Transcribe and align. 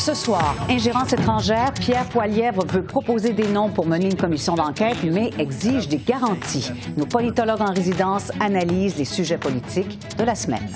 Ce 0.00 0.14
soir, 0.14 0.56
ingérence 0.70 1.12
étrangère, 1.12 1.74
Pierre 1.74 2.06
Poilièvre 2.06 2.64
veut 2.64 2.82
proposer 2.82 3.34
des 3.34 3.46
noms 3.46 3.68
pour 3.68 3.86
mener 3.86 4.06
une 4.06 4.16
commission 4.16 4.54
d'enquête, 4.54 4.96
mais 5.04 5.30
exige 5.38 5.88
des 5.88 5.98
garanties. 5.98 6.72
Nos 6.96 7.04
politologues 7.04 7.60
en 7.60 7.74
résidence 7.74 8.32
analysent 8.40 8.96
les 8.96 9.04
sujets 9.04 9.36
politiques 9.36 9.98
de 10.16 10.24
la 10.24 10.34
semaine. 10.34 10.66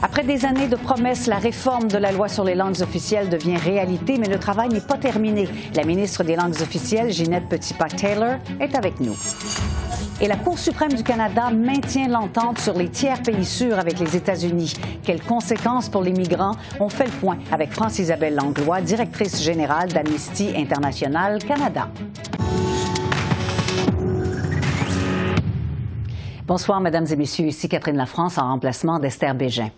Après 0.00 0.22
des 0.22 0.44
années 0.44 0.68
de 0.68 0.76
promesses, 0.76 1.26
la 1.26 1.38
réforme 1.38 1.88
de 1.88 1.98
la 1.98 2.12
loi 2.12 2.28
sur 2.28 2.44
les 2.44 2.54
langues 2.54 2.80
officielles 2.82 3.28
devient 3.28 3.56
réalité, 3.56 4.16
mais 4.16 4.28
le 4.28 4.38
travail 4.38 4.68
n'est 4.68 4.80
pas 4.80 4.96
terminé. 4.96 5.48
La 5.74 5.82
ministre 5.82 6.22
des 6.22 6.36
langues 6.36 6.60
officielles, 6.62 7.10
Ginette 7.10 7.48
Petitpas-Taylor, 7.48 8.36
est 8.60 8.76
avec 8.76 9.00
nous. 9.00 9.16
Et 10.20 10.28
la 10.28 10.36
Cour 10.36 10.58
suprême 10.58 10.92
du 10.92 11.02
Canada 11.02 11.50
maintient 11.50 12.08
l'entente 12.08 12.60
sur 12.60 12.74
les 12.74 12.88
tiers 12.88 13.20
pays 13.22 13.44
sûrs 13.44 13.78
avec 13.78 13.98
les 13.98 14.16
États-Unis. 14.16 14.74
Quelles 15.02 15.22
conséquences 15.22 15.88
pour 15.88 16.02
les 16.02 16.12
migrants? 16.12 16.54
On 16.78 16.88
fait 16.88 17.06
le 17.06 17.10
point 17.10 17.36
avec 17.50 17.72
France-Isabelle 17.72 18.36
Langlois, 18.36 18.80
directrice 18.80 19.42
générale 19.42 19.88
d'Amnesty 19.92 20.52
International 20.56 21.42
Canada. 21.42 21.88
Bonsoir, 26.46 26.78
Mesdames 26.78 27.06
et 27.10 27.16
Messieurs. 27.16 27.46
Ici 27.46 27.70
Catherine 27.70 27.96
Lafrance 27.96 28.36
en 28.36 28.48
remplacement 28.48 28.98
d'Esther 28.98 29.34
Bégin. 29.34 29.70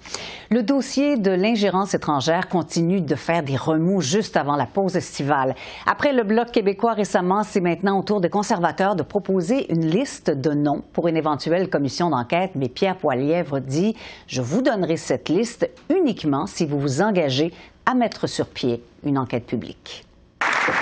Le 0.50 0.64
dossier 0.64 1.16
de 1.16 1.30
l'ingérence 1.30 1.94
étrangère 1.94 2.48
continue 2.48 3.00
de 3.00 3.14
faire 3.14 3.44
des 3.44 3.56
remous 3.56 4.00
juste 4.00 4.36
avant 4.36 4.56
la 4.56 4.66
pause 4.66 4.96
estivale. 4.96 5.54
Après 5.86 6.12
le 6.12 6.24
Bloc 6.24 6.50
québécois 6.50 6.94
récemment, 6.94 7.44
c'est 7.44 7.60
maintenant 7.60 8.00
au 8.00 8.02
tour 8.02 8.20
des 8.20 8.30
conservateurs 8.30 8.96
de 8.96 9.04
proposer 9.04 9.72
une 9.72 9.86
liste 9.86 10.28
de 10.30 10.50
noms 10.50 10.82
pour 10.92 11.06
une 11.06 11.16
éventuelle 11.16 11.70
commission 11.70 12.10
d'enquête. 12.10 12.50
Mais 12.56 12.68
Pierre 12.68 12.96
Poilièvre 12.96 13.60
dit 13.60 13.94
Je 14.26 14.42
vous 14.42 14.60
donnerai 14.60 14.96
cette 14.96 15.28
liste 15.28 15.70
uniquement 15.88 16.48
si 16.48 16.66
vous 16.66 16.80
vous 16.80 17.00
engagez 17.00 17.52
à 17.86 17.94
mettre 17.94 18.26
sur 18.26 18.48
pied 18.48 18.82
une 19.04 19.18
enquête 19.18 19.46
publique. 19.46 20.04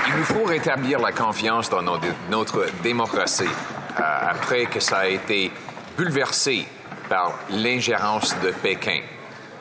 Il 0.08 0.16
nous 0.16 0.24
faut 0.24 0.44
rétablir 0.44 0.98
la 0.98 1.12
confiance 1.12 1.68
dans 1.68 1.82
notre 1.82 2.64
démocratie 2.82 3.44
euh, 3.44 4.02
après 4.30 4.64
que 4.64 4.80
ça 4.80 4.98
a 4.98 5.06
été 5.08 5.52
bouleversé 5.96 6.66
par 7.08 7.34
l'ingérence 7.50 8.34
de 8.40 8.50
Pékin. 8.50 9.00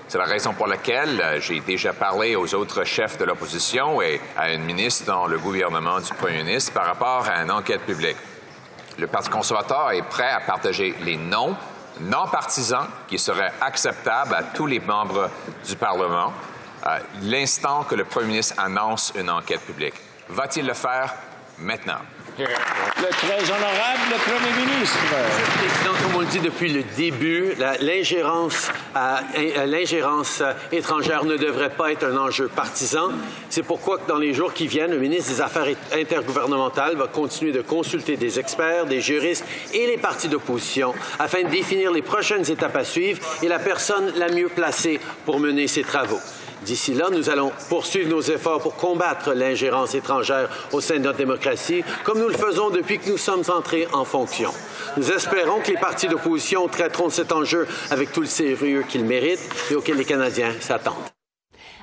C'est 0.07 0.17
la 0.17 0.25
raison 0.25 0.53
pour 0.53 0.67
laquelle 0.67 1.19
euh, 1.21 1.39
j'ai 1.39 1.59
déjà 1.59 1.93
parlé 1.93 2.35
aux 2.35 2.53
autres 2.53 2.83
chefs 2.83 3.17
de 3.17 3.25
l'opposition 3.25 4.01
et 4.01 4.21
à 4.37 4.51
une 4.51 4.63
ministre 4.63 5.05
dans 5.05 5.25
le 5.25 5.39
gouvernement 5.39 5.99
du 5.99 6.13
Premier 6.13 6.43
ministre 6.43 6.73
par 6.73 6.85
rapport 6.85 7.27
à 7.27 7.41
une 7.41 7.51
enquête 7.51 7.81
publique. 7.81 8.17
Le 8.99 9.07
Parti 9.07 9.29
conservateur 9.29 9.91
est 9.91 10.03
prêt 10.03 10.29
à 10.29 10.39
partager 10.41 10.93
les 11.01 11.17
noms 11.17 11.55
non 12.01 12.27
partisans 12.27 12.87
qui 13.07 13.17
seraient 13.17 13.53
acceptables 13.61 14.35
à 14.35 14.43
tous 14.43 14.65
les 14.65 14.79
membres 14.79 15.29
du 15.67 15.75
Parlement 15.75 16.31
euh, 16.85 16.99
l'instant 17.21 17.83
que 17.83 17.95
le 17.95 18.03
Premier 18.03 18.27
ministre 18.27 18.55
annonce 18.57 19.13
une 19.15 19.29
enquête 19.29 19.61
publique. 19.61 19.95
Va-t-il 20.29 20.65
le 20.65 20.73
faire 20.73 21.13
maintenant? 21.59 21.99
Le 22.39 23.09
très 23.09 23.51
honorable 23.51 24.01
le 24.09 24.17
Premier 24.17 24.65
ministre. 24.65 24.97
Président, 25.59 25.93
comme 26.01 26.15
on 26.15 26.19
le 26.21 26.25
dit 26.25 26.39
depuis 26.39 26.69
le 26.69 26.81
début, 26.97 27.53
l'ingérence 27.79 28.71
euh, 28.95 29.17
euh, 29.37 30.53
étrangère 30.71 31.25
ne 31.25 31.37
devrait 31.37 31.69
pas 31.69 31.91
être 31.91 32.05
un 32.05 32.17
enjeu 32.17 32.47
partisan. 32.47 33.09
C'est 33.49 33.61
pourquoi, 33.61 33.99
dans 34.07 34.17
les 34.17 34.33
jours 34.33 34.51
qui 34.51 34.65
viennent, 34.65 34.91
le 34.91 34.99
ministre 34.99 35.31
des 35.31 35.41
Affaires 35.41 35.67
intergouvernementales 35.93 36.95
va 36.95 37.05
continuer 37.07 37.51
de 37.51 37.61
consulter 37.61 38.17
des 38.17 38.39
experts, 38.39 38.87
des 38.87 39.01
juristes 39.01 39.45
et 39.71 39.85
les 39.85 39.97
partis 39.97 40.27
d'opposition 40.27 40.95
afin 41.19 41.43
de 41.43 41.49
définir 41.49 41.91
les 41.91 42.01
prochaines 42.01 42.49
étapes 42.49 42.75
à 42.75 42.83
suivre 42.83 43.19
et 43.43 43.47
la 43.47 43.59
personne 43.59 44.11
la 44.15 44.29
mieux 44.29 44.49
placée 44.49 44.99
pour 45.25 45.39
mener 45.39 45.67
ces 45.67 45.83
travaux. 45.83 46.19
D'ici 46.65 46.93
là, 46.93 47.09
nous 47.11 47.29
allons 47.29 47.51
poursuivre 47.69 48.09
nos 48.09 48.21
efforts 48.21 48.61
pour 48.61 48.75
combattre 48.75 49.33
l'ingérence 49.33 49.95
étrangère 49.95 50.49
au 50.71 50.79
sein 50.79 50.95
de 50.95 50.99
notre 50.99 51.17
démocratie, 51.17 51.83
comme 52.03 52.19
nous 52.19 52.29
le 52.29 52.35
faisons 52.35 52.69
depuis 52.69 52.99
que 52.99 53.09
nous 53.09 53.17
sommes 53.17 53.43
entrés 53.55 53.87
en 53.93 54.05
fonction. 54.05 54.49
Nous 54.95 55.11
espérons 55.11 55.59
que 55.59 55.71
les 55.71 55.77
partis 55.77 56.07
d'opposition 56.07 56.67
traiteront 56.67 57.09
cet 57.09 57.31
enjeu 57.31 57.67
avec 57.91 58.11
tout 58.11 58.21
le 58.21 58.27
sérieux 58.27 58.83
qu'il 58.87 59.03
mérite 59.03 59.39
et 59.71 59.75
auquel 59.75 59.97
les 59.97 60.05
Canadiens 60.05 60.53
s'attendent. 60.59 60.93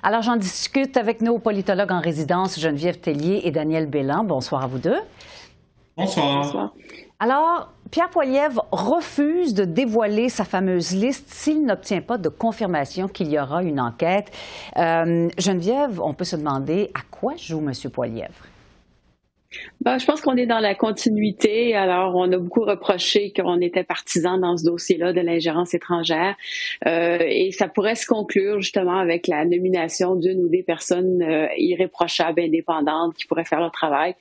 Alors, 0.03 0.23
j'en 0.23 0.37
discute 0.37 0.97
avec 0.97 1.21
nos 1.21 1.39
politologues 1.39 1.93
en 1.93 2.01
résidence, 2.01 2.59
Geneviève 2.59 3.01
Tellier 3.01 3.43
et 3.45 3.51
Daniel 3.51 3.87
Bélan. 3.87 4.25
Bonsoir 4.25 4.65
à 4.65 4.67
vous 4.67 4.79
deux. 4.79 4.97
Bonsoir. 5.97 6.43
Bonsoir. 6.43 6.73
Alors, 7.19 7.71
Pierre 7.91 8.09
Poilievre 8.09 8.67
refuse 8.71 9.53
de 9.53 9.65
dévoiler 9.65 10.29
sa 10.29 10.45
fameuse 10.45 10.93
liste 10.93 11.29
s'il 11.29 11.67
n'obtient 11.67 12.01
pas 12.01 12.19
de 12.19 12.29
confirmation 12.29 13.09
qu'il 13.09 13.29
y 13.31 13.39
aura 13.39 13.65
une 13.65 13.81
enquête. 13.81 14.31
Euh, 14.77 15.29
Geneviève, 15.39 16.01
on 16.01 16.15
peut 16.15 16.25
se 16.25 16.37
demander 16.37 16.93
à 16.95 17.01
quoi 17.11 17.35
joue 17.37 17.59
M. 17.59 17.73
Poilievre? 17.91 18.50
Ben, 19.81 19.99
je 19.99 20.07
pense 20.07 20.21
qu'on 20.21 20.37
est 20.37 20.47
dans 20.47 20.61
la 20.61 20.77
continuité. 20.77 21.75
Alors, 21.75 22.15
on 22.15 22.31
a 22.31 22.39
beaucoup 22.39 22.63
reproché 22.63 23.33
qu'on 23.33 23.61
était 23.61 23.83
partisan 23.83 24.39
dans 24.39 24.57
ce 24.57 24.65
dossier-là 24.65 25.13
de 25.13 25.21
l'ingérence 25.21 25.75
étrangère. 25.75 26.37
Euh, 26.87 27.19
et 27.21 27.51
ça 27.51 27.67
pourrait 27.67 27.97
se 27.97 28.07
conclure 28.07 28.61
justement 28.61 28.99
avec 28.99 29.27
la 29.27 29.45
nomination 29.45 30.15
d'une 30.15 30.45
ou 30.45 30.49
des 30.49 30.63
personnes 30.63 31.23
euh, 31.23 31.49
irréprochables, 31.57 32.41
indépendantes, 32.41 33.15
qui 33.15 33.27
pourraient 33.27 33.45
faire 33.45 33.61
le 33.61 33.71
travail. 33.71 34.15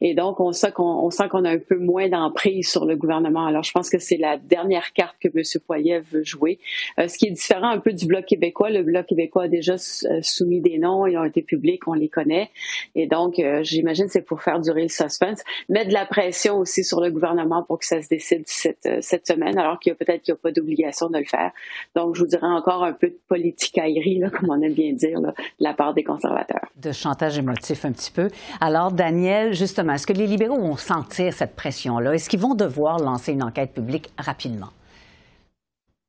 Et 0.00 0.14
donc, 0.14 0.40
on 0.40 0.50
sent 0.50 0.72
qu'on 0.72 1.44
a 1.44 1.50
un 1.50 1.58
peu 1.58 1.78
moins 1.78 2.08
d'emprise 2.08 2.68
sur 2.68 2.84
le 2.84 2.96
gouvernement. 2.96 3.46
Alors, 3.46 3.62
je 3.62 3.70
pense 3.70 3.88
que 3.88 4.00
c'est 4.00 4.16
la 4.16 4.36
dernière 4.36 4.92
carte 4.94 5.16
que 5.20 5.28
M. 5.28 5.42
Poiliev 5.64 6.04
veut 6.10 6.24
jouer. 6.24 6.58
Euh, 6.98 7.06
ce 7.06 7.18
qui 7.18 7.26
est 7.26 7.32
différent 7.32 7.68
un 7.68 7.78
peu 7.78 7.92
du 7.92 8.06
Bloc 8.06 8.24
québécois. 8.24 8.70
Le 8.70 8.82
Bloc 8.82 9.06
québécois 9.06 9.44
a 9.44 9.48
déjà 9.48 9.76
soumis 9.76 10.60
des 10.60 10.78
noms, 10.78 11.06
ils 11.06 11.16
ont 11.16 11.24
été 11.24 11.42
publics, 11.42 11.86
on 11.86 11.94
les 11.94 12.08
connaît. 12.08 12.50
Et 12.96 13.06
donc, 13.06 13.40
j'imagine 13.62 14.08
c'est 14.08 14.22
pour 14.22 14.42
faire 14.42 14.58
le 14.80 14.88
suspense, 14.88 15.42
mettre 15.68 15.88
de 15.88 15.94
la 15.94 16.06
pression 16.06 16.58
aussi 16.58 16.84
sur 16.84 17.00
le 17.00 17.10
gouvernement 17.10 17.62
pour 17.62 17.78
que 17.78 17.86
ça 17.86 18.00
se 18.02 18.08
décide 18.08 18.44
cette, 18.46 18.86
euh, 18.86 18.98
cette 19.00 19.26
semaine, 19.26 19.58
alors 19.58 19.78
qu'il 19.78 19.90
y 19.90 19.92
a 19.92 19.96
peut-être 19.96 20.22
qu'il 20.22 20.32
n'y 20.34 20.38
a 20.38 20.40
pas 20.42 20.52
d'obligation 20.52 21.08
de 21.08 21.18
le 21.18 21.24
faire. 21.24 21.52
Donc, 21.94 22.14
je 22.14 22.20
vous 22.20 22.26
dirais 22.26 22.46
encore 22.46 22.84
un 22.84 22.92
peu 22.92 23.08
de 23.08 23.18
politique 23.28 23.78
aérie, 23.78 24.18
là, 24.18 24.30
comme 24.30 24.50
on 24.50 24.60
aime 24.62 24.74
bien 24.74 24.92
dire, 24.92 25.20
de 25.20 25.32
la 25.60 25.74
part 25.74 25.94
des 25.94 26.04
conservateurs. 26.04 26.68
De 26.76 26.92
chantage 26.92 27.38
émotif 27.38 27.84
un 27.84 27.92
petit 27.92 28.10
peu. 28.10 28.28
Alors, 28.60 28.92
Daniel, 28.92 29.54
justement, 29.54 29.94
est-ce 29.94 30.06
que 30.06 30.12
les 30.12 30.26
libéraux 30.26 30.58
vont 30.58 30.76
sentir 30.76 31.32
cette 31.32 31.54
pression-là? 31.56 32.14
Est-ce 32.14 32.28
qu'ils 32.28 32.40
vont 32.40 32.54
devoir 32.54 32.98
lancer 32.98 33.32
une 33.32 33.42
enquête 33.42 33.72
publique 33.72 34.10
rapidement? 34.18 34.68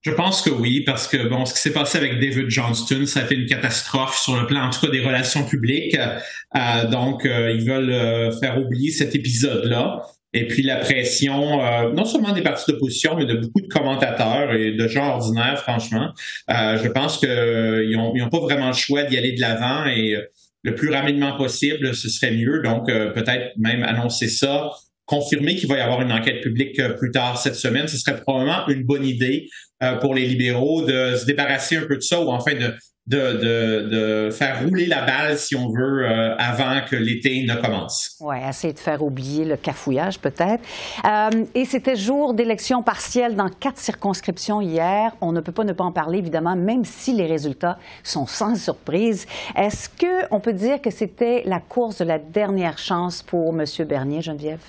Je 0.04 0.12
pense 0.12 0.42
que 0.42 0.50
oui, 0.50 0.82
parce 0.82 1.08
que 1.08 1.30
bon, 1.30 1.46
ce 1.46 1.54
qui 1.54 1.62
s'est 1.62 1.72
passé 1.72 1.98
avec 1.98 2.20
David 2.20 2.50
Johnston, 2.50 3.06
ça 3.06 3.22
a 3.22 3.24
été 3.24 3.36
une 3.36 3.46
catastrophe 3.46 4.18
sur 4.18 4.40
le 4.40 4.46
plan, 4.46 4.66
en 4.66 4.70
tout 4.70 4.82
cas, 4.82 4.92
des 4.92 5.00
relations 5.00 5.46
publiques. 5.46 5.98
Euh, 5.98 6.88
donc, 6.90 7.26
euh, 7.26 7.52
ils 7.52 7.66
veulent 7.66 7.90
euh, 7.90 8.32
faire 8.38 8.60
oublier 8.60 8.92
cet 8.92 9.16
épisode-là. 9.16 10.02
Et 10.34 10.48
puis 10.48 10.64
la 10.64 10.78
pression, 10.78 11.60
non 11.94 12.06
seulement 12.06 12.32
des 12.32 12.42
partis 12.42 12.72
d'opposition, 12.72 13.16
mais 13.16 13.26
de 13.28 13.36
beaucoup 13.36 13.62
de 13.62 13.68
commentateurs 13.68 14.52
et 14.52 14.72
de 14.72 14.88
gens 14.88 15.10
ordinaires, 15.10 15.60
franchement. 15.60 16.12
je 16.50 16.88
pense 16.88 17.20
qu'ils 17.20 17.96
n'ont 17.96 18.30
pas 18.30 18.40
vraiment 18.40 18.70
le 18.70 18.74
choix 18.74 19.04
d'y 19.04 19.16
aller 19.16 19.34
de 19.34 19.42
l'avant 19.42 19.86
et 19.86 20.18
le 20.64 20.74
plus 20.74 20.90
rapidement 20.90 21.38
possible, 21.38 21.94
ce 21.94 22.10
serait 22.10 22.32
mieux. 22.32 22.64
Donc, 22.64 22.88
peut-être 22.88 23.52
même 23.58 23.84
annoncer 23.84 24.28
ça 24.28 24.72
confirmer 25.06 25.56
qu'il 25.56 25.68
va 25.68 25.78
y 25.78 25.82
avoir 25.82 26.02
une 26.02 26.12
enquête 26.12 26.42
publique 26.42 26.82
plus 26.98 27.12
tard 27.12 27.38
cette 27.38 27.56
semaine, 27.56 27.88
ce 27.88 27.98
serait 27.98 28.20
probablement 28.22 28.68
une 28.70 28.84
bonne 28.84 29.06
idée 29.06 29.50
euh, 29.84 29.98
pour 29.98 30.16
les 30.16 30.26
libéraux 30.26 30.82
de 30.82 31.16
se 31.16 31.26
débarrasser 31.26 31.78
un 31.78 31.86
peu 31.86 31.96
de 31.96 32.02
ça 32.02 32.22
ou 32.22 32.30
enfin 32.30 32.54
de, 32.54 32.74
de, 33.08 34.28
de, 34.28 34.30
faire 34.32 34.64
rouler 34.64 34.86
la 34.86 35.02
balle, 35.06 35.38
si 35.38 35.56
on 35.56 35.70
veut, 35.70 36.06
euh, 36.06 36.36
avant 36.38 36.80
que 36.90 36.96
l'été 36.96 37.44
ne 37.44 37.56
commence. 37.56 38.16
Oui, 38.22 38.38
essayer 38.48 38.74
de 38.74 38.80
faire 38.80 39.04
oublier 39.04 39.44
le 39.44 39.58
cafouillage 39.58 40.20
peut-être. 40.20 40.64
Euh, 41.06 41.46
et 41.54 41.66
c'était 41.66 41.96
jour 41.96 42.34
d'élection 42.34 42.82
partielle 42.82 43.36
dans 43.36 43.50
quatre 43.50 43.78
circonscriptions 43.78 44.62
hier. 44.62 45.12
On 45.20 45.34
ne 45.34 45.42
peut 45.42 45.52
pas 45.52 45.66
ne 45.66 45.74
pas 45.74 45.84
en 45.84 45.92
parler, 45.92 46.20
évidemment, 46.20 46.56
même 46.56 46.86
si 46.86 47.14
les 47.14 47.26
résultats 47.26 47.78
sont 48.04 48.26
sans 48.26 48.56
surprise. 48.56 49.28
Est-ce 49.56 49.90
qu'on 49.90 50.40
peut 50.40 50.54
dire 50.54 50.82
que 50.82 50.90
c'était 50.90 51.44
la 51.46 51.60
course 51.60 51.98
de 51.98 52.06
la 52.06 52.20
dernière 52.20 52.78
chance 52.78 53.22
pour 53.22 53.54
M. 53.54 53.66
Bernier, 53.86 54.22
Geneviève? 54.22 54.62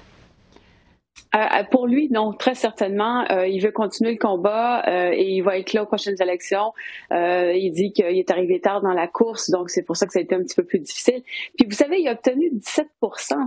Euh, 1.35 1.65
pour 1.71 1.87
lui, 1.87 2.09
non, 2.11 2.33
très 2.33 2.55
certainement. 2.55 3.25
Euh, 3.31 3.47
il 3.47 3.61
veut 3.61 3.73
continuer 3.73 4.13
le 4.13 4.19
combat 4.19 4.85
euh, 4.87 5.11
et 5.13 5.31
il 5.31 5.43
va 5.43 5.59
être 5.59 5.73
là 5.73 5.83
aux 5.83 5.87
prochaines 5.87 6.21
élections. 6.21 6.73
il 7.11 7.71
dit 7.73 7.93
qu'il 7.93 8.07
est 8.07 8.31
arrivé 8.31 8.61
tard 8.61 8.83
dans 8.83 8.93
la 8.93 9.09
course, 9.09 9.51
donc 9.51 9.71
c'est 9.71 9.83
pour 9.83 9.97
ça 9.97 10.07
que 10.07 10.13
ça 10.13 10.19
a 10.19 10.23
été 10.23 10.35
un 10.35 10.43
petit 10.43 10.55
peu 10.55 10.65
plus 10.65 10.79
difficile. 10.79 11.23
Puis 11.57 11.67
vous 11.67 11.75
savez, 11.75 12.01
il 12.01 12.09
a 12.09 12.13
obtenu 12.13 12.51
17 12.53 12.87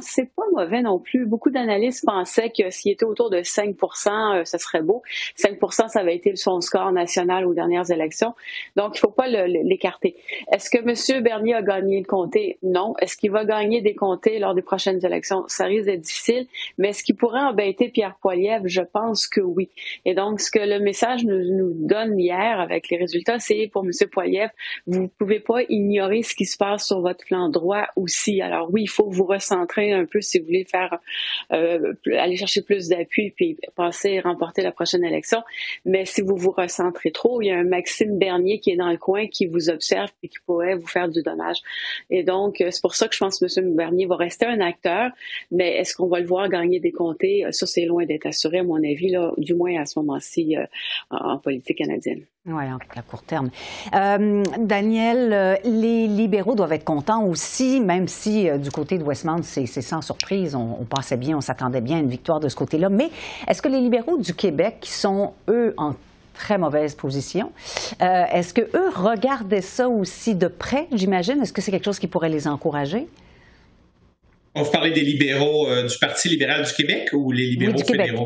C'est 0.01 0.34
pas 0.36 0.44
mauvais 0.54 0.81
non 0.81 1.00
plus. 1.00 1.25
Beaucoup 1.25 1.50
d'analystes 1.50 2.06
pensaient 2.06 2.50
que 2.50 2.69
s'il 2.69 2.92
était 2.92 3.06
autour 3.06 3.30
de 3.30 3.38
5% 3.38 4.45
ça 4.45 4.57
serait 4.57 4.81
beau. 4.81 5.01
5 5.36 5.57
ça 5.88 6.00
avait 6.00 6.16
été 6.16 6.36
son 6.36 6.62
score 6.62 6.92
national 6.92 7.45
aux 7.45 7.54
dernières 7.54 7.90
élections. 7.92 8.33
Donc, 8.75 8.98
il 8.98 9.00
faut 9.00 9.12
pas 9.12 9.28
l'écarter. 9.28 10.16
Est-ce 10.51 10.69
que 10.69 10.78
M. 10.78 11.24
Bernier 11.24 11.56
a 11.56 11.62
gagné 11.62 12.00
le 12.00 12.06
comté? 12.06 12.57
Non. 12.63 12.95
Est-ce 13.00 13.18
qu'il 13.18 13.31
va 13.31 13.45
gagner 13.45 13.81
des 13.81 13.95
comtés 13.95 14.40
lors 14.40 14.54
des 14.54 14.62
prochaines 14.62 15.04
élections? 15.06 15.44
Ça 15.48 15.66
risque 15.66 15.86
d'être 15.86 16.01
difficile. 16.01 16.48
Mais 16.78 16.90
est-ce 16.90 17.04
qu'il 17.04 17.16
pourrait 17.16 17.42
embêter 17.42 17.77
Pierre 17.86 18.18
Poilievre? 18.22 18.68
Je 18.68 18.82
pense 18.82 19.28
que 19.28 19.42
oui. 19.42 19.70
Et 20.06 20.14
donc, 20.14 20.42
ce 20.42 20.52
que 20.52 20.60
le 20.60 20.80
message 20.80 21.24
nous, 21.24 21.74
donne 21.74 22.20
hier 22.20 22.60
avec 22.60 22.90
les 22.90 22.98
résultats, 22.98 23.40
c'est 23.40 23.70
pour 23.72 23.86
M. 23.86 23.92
Poilievre, 24.12 24.52
vous 24.88 25.04
ne 25.04 25.08
pouvez 25.08 25.40
pas 25.40 25.62
ignorer 25.70 26.24
ce 26.24 26.36
qui 26.36 26.46
se 26.46 26.58
passe 26.58 26.88
sur 26.88 27.02
votre 27.02 27.26
flanc 27.26 27.50
droit 27.50 27.88
aussi. 27.96 28.42
Alors 28.42 28.70
oui, 28.72 28.84
il 28.84 28.90
faut 28.90 29.10
vous 29.10 29.26
recentrer 29.26 29.92
un 29.94 30.06
peu 30.06 30.22
si 30.22 30.40
vous 30.40 30.46
voulez 30.46 30.66
faire 30.66 30.98
euh, 31.54 31.94
aller 32.18 32.36
chercher 32.36 32.62
plus 32.62 32.90
d'appui 32.90 33.32
puis 33.32 33.58
passer 33.76 34.20
remporter 34.20 34.62
la 34.62 34.72
prochaine 34.72 35.04
élection. 35.04 35.44
Mais 35.86 36.06
si 36.06 36.22
vous 36.22 36.36
vous 36.36 36.52
recentrez 36.52 37.12
trop, 37.12 37.42
il 37.42 37.48
y 37.48 37.52
a 37.52 37.58
un 37.58 37.64
Maxime 37.64 38.18
Bernier 38.18 38.60
qui 38.60 38.72
est 38.72 38.76
dans 38.76 38.90
le 38.90 38.98
coin, 38.98 39.28
qui 39.28 39.46
vous 39.46 39.70
observe 39.70 40.10
et 40.24 40.28
qui 40.28 40.38
pourrait 40.46 40.76
vous 40.76 40.88
faire 40.88 41.10
du 41.10 41.22
dommage. 41.22 41.58
Et 42.10 42.24
donc, 42.24 42.56
c'est 42.58 42.82
pour 42.82 42.96
ça 42.96 43.08
que 43.08 43.14
je 43.14 43.20
pense 43.20 43.40
que 43.40 43.60
M. 43.60 43.76
Bernier 43.76 44.06
va 44.06 44.16
rester 44.16 44.46
un 44.46 44.62
acteur, 44.62 45.12
mais 45.52 45.76
est-ce 45.78 45.96
qu'on 45.96 46.08
va 46.08 46.20
le 46.20 46.26
voir 46.26 46.50
gagner 46.50 46.80
des 46.80 46.92
comtés? 46.92 47.46
Ça, 47.52 47.67
c'est 47.68 47.86
loin 47.86 48.06
d'être 48.06 48.25
assuré, 48.25 48.60
à 48.60 48.64
mon 48.64 48.78
avis, 48.78 49.10
là, 49.10 49.31
du 49.38 49.54
moins 49.54 49.80
à 49.80 49.86
ce 49.86 50.00
moment-ci 50.00 50.58
euh, 50.58 50.66
en 51.12 51.38
politique 51.38 51.78
canadienne. 51.78 52.22
Oui, 52.46 52.64
à 52.64 53.02
court 53.02 53.24
terme. 53.24 53.50
Euh, 53.94 54.44
Daniel, 54.60 55.34
euh, 55.34 55.56
les 55.66 56.08
libéraux 56.08 56.56
doivent 56.56 56.74
être 56.74 56.86
contents 56.86 57.25
aussi, 57.25 57.81
même 57.81 58.08
si 58.08 58.48
du 58.60 58.72
côté 58.72 58.98
de 58.98 59.04
Westmount, 59.04 59.44
c'est 59.44 59.66
sans 59.68 60.02
surprise. 60.02 60.56
On, 60.56 60.86
pensait 60.86 61.18
bien, 61.18 61.38
on 61.38 61.42
s'attendait 61.42 61.81
bien 61.81 61.98
à 61.98 62.00
une 62.00 62.10
victoire 62.10 62.40
de 62.40 62.50
ce 62.50 62.56
côté-là. 62.56 62.90
Mais 62.90 63.10
est-ce 63.48 63.62
que 63.62 63.68
les 63.68 63.81
libéraux 63.81 64.18
du 64.18 64.34
Québec, 64.34 64.78
qui 64.81 64.92
sont, 64.92 65.34
eux, 65.50 65.74
en 65.78 65.94
très 66.34 66.60
mauvaise 66.60 66.94
position. 66.94 67.52
Est-ce 68.00 68.54
que 68.54 68.62
eux 68.62 68.90
regardaient 68.94 69.62
ça 69.62 69.90
aussi 69.90 70.36
de 70.36 70.48
près, 70.48 70.88
j'imagine? 70.92 71.42
Est-ce 71.42 71.52
que 71.52 71.64
c'est 71.64 71.72
quelque 71.72 71.86
chose 71.86 71.98
qui 71.98 72.06
pourrait 72.06 72.30
les 72.30 72.48
encourager? 72.48 73.08
On 74.57 74.63
vous 74.63 74.71
parler 74.71 74.89
des 74.89 75.01
libéraux 75.01 75.69
euh, 75.69 75.88
du 75.88 75.98
Parti 76.00 76.30
libéral 76.30 76.65
du 76.65 76.74
Québec 76.74 77.09
ou 77.13 77.31
les 77.31 77.45
libéraux 77.45 77.77
fédéraux? 77.77 78.25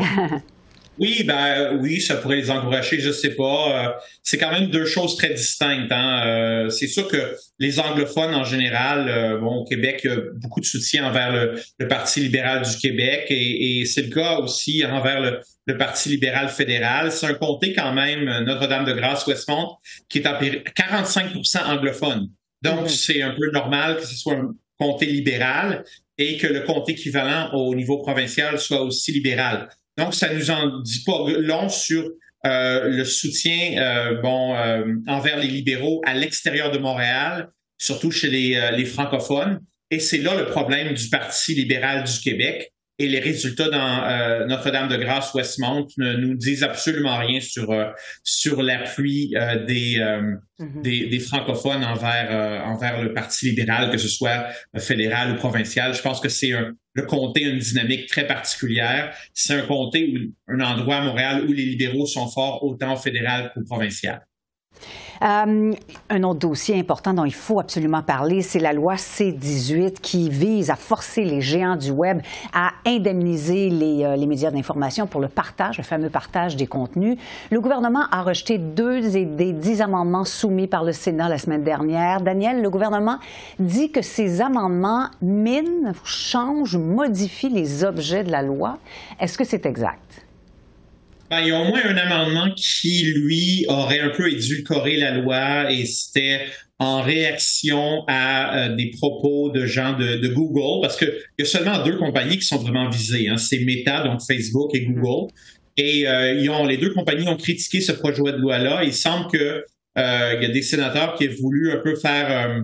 oui, 0.98 1.24
ben 1.26 1.78
oui, 1.82 2.00
ça 2.00 2.16
pourrait 2.16 2.38
les 2.38 2.50
encourager, 2.50 3.02
je 3.02 3.12
sais 3.12 3.36
pas. 3.36 3.86
Euh, 3.86 3.90
c'est 4.24 4.38
quand 4.38 4.52
même 4.52 4.70
deux 4.70 4.86
choses 4.86 5.18
très 5.18 5.34
distinctes. 5.34 5.92
Hein. 5.92 6.24
Euh, 6.26 6.70
c'est 6.70 6.88
sûr 6.88 7.10
que 7.10 7.36
les 7.60 7.82
anglophones 7.82 8.34
en 8.34 8.46
général, 8.46 9.40
bon, 9.42 9.58
au 9.58 9.66
Québec, 9.66 10.02
il 10.06 10.10
y 10.10 10.14
a 10.14 10.18
beaucoup 10.36 10.62
de 10.62 10.66
soutien 10.66 11.06
envers 11.06 11.34
le, 11.34 11.88
Parti 11.90 12.22
libéral 12.22 12.62
du 12.62 12.78
Québec 12.78 13.26
et, 13.30 13.84
c'est 13.86 14.04
le 14.04 14.10
cas 14.10 14.38
aussi 14.38 14.86
envers 14.86 15.20
le, 15.20 15.78
Parti 15.78 16.10
libéral 16.10 16.48
fédéral. 16.48 17.12
C'est 17.12 17.26
un 17.28 17.34
comté 17.34 17.74
quand 17.74 17.94
même, 17.94 18.24
Notre-Dame-de-Grâce-Westmont, 18.46 19.76
qui 20.08 20.20
est 20.20 20.26
à 20.26 20.40
45% 20.40 21.66
anglophone. 21.66 22.30
Donc, 22.62 22.88
mm-hmm. 22.88 22.90
c'est 22.90 23.22
un 23.22 23.32
peu 23.32 23.52
normal 23.52 23.98
que 23.98 24.06
ce 24.06 24.16
soit 24.16 24.36
un 24.36 24.54
comté 24.82 25.06
libéral 25.06 25.84
et 26.18 26.38
que 26.38 26.48
le 26.48 26.62
compte 26.62 26.90
équivalent 26.90 27.52
au 27.54 27.74
niveau 27.76 27.98
provincial 27.98 28.60
soit 28.60 28.82
aussi 28.82 29.12
libéral. 29.12 29.70
Donc, 29.98 30.14
ça 30.14 30.34
nous 30.34 30.52
en 30.52 30.82
dit 30.82 31.04
pas 31.06 31.26
long 31.38 31.70
sur 31.70 32.10
euh, 32.46 32.90
le 32.90 33.06
soutien 33.06 33.78
euh, 33.78 34.22
bon 34.22 34.56
euh, 34.56 34.84
envers 35.08 35.38
les 35.38 35.48
libéraux 35.48 36.02
à 36.06 36.16
l'extérieur 36.16 36.72
de 36.72 36.80
Montréal, 36.80 37.50
surtout 37.78 38.12
chez 38.12 38.30
les, 38.30 38.72
les 38.76 38.86
francophones. 38.86 39.60
Et 39.90 40.00
c'est 40.00 40.20
là 40.20 40.36
le 40.36 40.46
problème 40.46 40.94
du 40.94 41.10
Parti 41.10 41.54
libéral 41.54 42.04
du 42.04 42.20
Québec 42.20 42.72
et 43.02 43.08
les 43.08 43.20
résultats 43.20 43.70
dans 43.70 44.04
euh, 44.04 44.46
Notre-Dame-de-Grâce 44.46 45.34
Westmont 45.34 45.88
ne 45.98 46.14
nous 46.14 46.36
disent 46.36 46.64
absolument 46.64 47.18
rien 47.18 47.40
sur 47.42 47.72
euh, 47.72 47.90
sur 48.24 48.62
l'appui 48.62 49.34
euh, 49.36 49.66
des, 49.66 49.96
mm-hmm. 49.96 50.82
des, 50.82 51.08
des 51.08 51.20
francophones 51.20 51.84
envers 51.84 52.64
envers 52.66 53.02
le 53.02 53.14
Parti 53.14 53.50
libéral, 53.50 53.90
que 53.90 53.98
ce 53.98 54.08
soit 54.08 54.48
fédéral 54.78 55.32
ou 55.32 55.36
provincial. 55.36 55.94
Je 55.96 56.02
pense 56.02 56.20
que 56.20 56.30
c'est 56.30 56.54
un 56.54 56.74
le 56.94 57.04
comté 57.04 57.46
a 57.46 57.50
une 57.50 57.60
dynamique 57.60 58.08
très 58.08 58.28
particulière. 58.28 59.16
C'est 59.34 59.54
un 59.54 59.66
comté 59.66 60.14
ou 60.14 60.54
un 60.54 60.60
endroit 60.60 60.98
à 60.98 61.02
Montréal 61.02 61.46
où 61.48 61.54
les 61.54 61.64
libéraux 61.64 62.06
sont 62.06 62.30
forts 62.30 62.64
autant 62.64 62.98
fédéral 62.98 63.52
qu'au 63.54 63.64
provincial. 63.64 64.22
Euh, 65.22 65.74
un 66.10 66.24
autre 66.24 66.40
dossier 66.40 66.80
important 66.80 67.14
dont 67.14 67.26
il 67.26 67.34
faut 67.34 67.60
absolument 67.60 68.02
parler, 68.02 68.42
c'est 68.42 68.60
la 68.60 68.74
loi 68.74 68.98
C-18 68.98 70.00
qui 70.02 70.30
vise 70.30 70.70
à 70.70 70.76
forcer 70.76 71.24
les 71.24 71.42
géants 71.42 71.76
du 71.76 71.92
Web 71.92 72.22
à 72.54 72.72
indemniser 72.86 73.70
les, 73.70 74.04
euh, 74.04 74.16
les 74.16 74.26
médias 74.26 74.50
d'information 74.50 75.06
pour 75.06 75.22
le 75.22 75.28
partage, 75.28 75.78
le 75.78 75.84
fameux 75.84 76.10
partage 76.10 76.56
des 76.56 76.68
contenus. 76.68 77.18
Le 77.52 77.62
gouvernement 77.62 78.06
a 78.12 78.24
rejeté 78.24 78.58
deux 78.58 79.02
des 79.02 79.54
dix 79.54 79.82
amendements 79.82 80.26
soumis 80.26 80.68
par 80.68 80.84
le 80.84 80.92
Sénat 80.92 81.30
la 81.30 81.38
semaine 81.38 81.64
dernière. 81.64 82.22
Daniel, 82.22 82.62
le 82.62 82.70
gouvernement 82.70 83.18
dit 83.60 83.92
que 83.92 84.02
ces 84.02 84.42
amendements 84.42 85.08
minent, 85.22 85.94
changent, 86.04 86.78
modifient 86.78 87.50
les 87.50 87.84
objets 87.84 88.24
de 88.24 88.32
la 88.32 88.42
loi. 88.42 88.78
Est-ce 89.20 89.38
que 89.38 89.44
c'est 89.44 89.66
exact? 89.66 90.26
Ben, 91.32 91.40
il 91.40 91.48
y 91.48 91.52
a 91.52 91.62
au 91.62 91.64
moins 91.64 91.80
un 91.86 91.96
amendement 91.96 92.54
qui, 92.58 93.04
lui, 93.04 93.66
aurait 93.70 94.02
un 94.02 94.10
peu 94.10 94.30
édulcoré 94.30 94.98
la 94.98 95.12
loi 95.12 95.72
et 95.72 95.86
c'était 95.86 96.42
en 96.78 97.02
réaction 97.02 98.04
à 98.10 98.66
euh, 98.66 98.76
des 98.76 98.92
propos 99.00 99.50
de 99.50 99.66
gens 99.66 99.98
de, 99.98 100.28
Google, 100.28 100.82
parce 100.82 100.98
qu'il 100.98 101.14
y 101.40 101.44
a 101.44 101.46
seulement 101.46 101.86
deux 101.86 101.96
compagnies 101.96 102.38
qui 102.38 102.46
sont 102.46 102.58
vraiment 102.58 102.90
visées. 102.90 103.30
Hein. 103.30 103.38
C'est 103.38 103.60
Meta, 103.60 104.04
donc 104.04 104.20
Facebook 104.28 104.72
et 104.76 104.82
Google. 104.82 105.32
Et 105.78 106.06
euh, 106.06 106.34
ils 106.34 106.50
ont, 106.50 106.66
les 106.66 106.76
deux 106.76 106.94
compagnies 106.94 107.30
ont 107.30 107.38
critiqué 107.38 107.80
ce 107.80 107.94
projet 107.94 108.24
de 108.24 108.38
loi-là. 108.38 108.84
Il 108.84 108.94
semble 108.94 109.32
que 109.32 109.64
euh, 109.98 110.34
il 110.36 110.44
y 110.44 110.46
a 110.46 110.52
des 110.52 110.62
sénateurs 110.62 111.16
qui 111.16 111.30
ont 111.30 111.34
voulu 111.40 111.72
un 111.72 111.78
peu 111.78 111.96
faire 111.96 112.62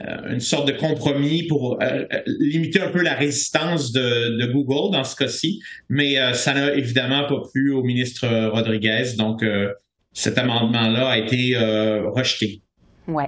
une 0.00 0.40
sorte 0.40 0.66
de 0.66 0.72
compromis 0.72 1.46
pour 1.46 1.80
euh, 1.82 2.04
euh, 2.12 2.22
limiter 2.40 2.80
un 2.80 2.90
peu 2.90 3.02
la 3.02 3.14
résistance 3.14 3.92
de, 3.92 4.40
de 4.40 4.52
Google 4.52 4.92
dans 4.92 5.04
ce 5.04 5.16
cas-ci, 5.16 5.60
mais 5.88 6.16
ça 6.34 6.54
n'a 6.54 6.74
évidemment 6.74 7.26
pas 7.26 7.40
plu 7.52 7.72
au 7.72 7.82
ministre 7.82 8.26
Rodriguez, 8.48 9.14
donc 9.16 9.44
cet 10.12 10.38
amendement-là 10.38 11.08
a 11.08 11.18
été 11.18 11.56
rejeté. 11.56 12.62
Oui. 13.06 13.24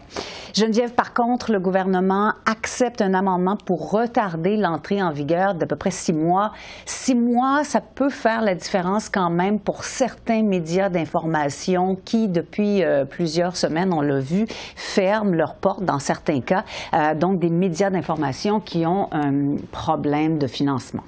Geneviève, 0.55 0.95
par 0.95 1.13
contre, 1.13 1.53
le 1.53 1.61
gouvernement 1.61 2.33
accepte 2.47 3.03
un 3.03 3.13
amendement 3.13 3.57
pour 3.57 3.91
retarder 3.91 4.57
l'entrée 4.57 5.03
en 5.03 5.11
vigueur 5.11 5.55
d'à 5.55 5.67
peu 5.67 5.77
près 5.77 5.91
six 5.91 6.15
mois. 6.15 6.53
Six 6.87 7.15
mois, 7.15 7.63
ça 7.63 7.83
peut 7.83 8.09
faire 8.09 8.41
la 8.41 8.55
différence 8.55 9.11
quand 9.11 9.29
même 9.29 9.61
pour 9.61 9.85
certains 9.85 10.43
médias 10.43 10.89
d'information 10.89 11.95
qui, 12.07 12.29
depuis 12.29 12.83
euh, 12.83 13.05
plusieurs 13.05 13.57
semaines, 13.57 13.93
on 13.93 14.01
l'a 14.01 14.21
vu, 14.21 14.47
ferment 14.77 15.35
leurs 15.35 15.57
portes 15.57 15.85
dans 15.85 15.99
certains 15.99 16.41
cas. 16.41 16.65
Euh, 16.95 17.15
donc, 17.15 17.39
des 17.39 17.51
médias 17.51 17.91
d'information 17.91 18.61
qui 18.61 18.87
ont 18.87 19.09
un 19.13 19.57
problème 19.73 20.39
de 20.39 20.47
financement. 20.47 21.03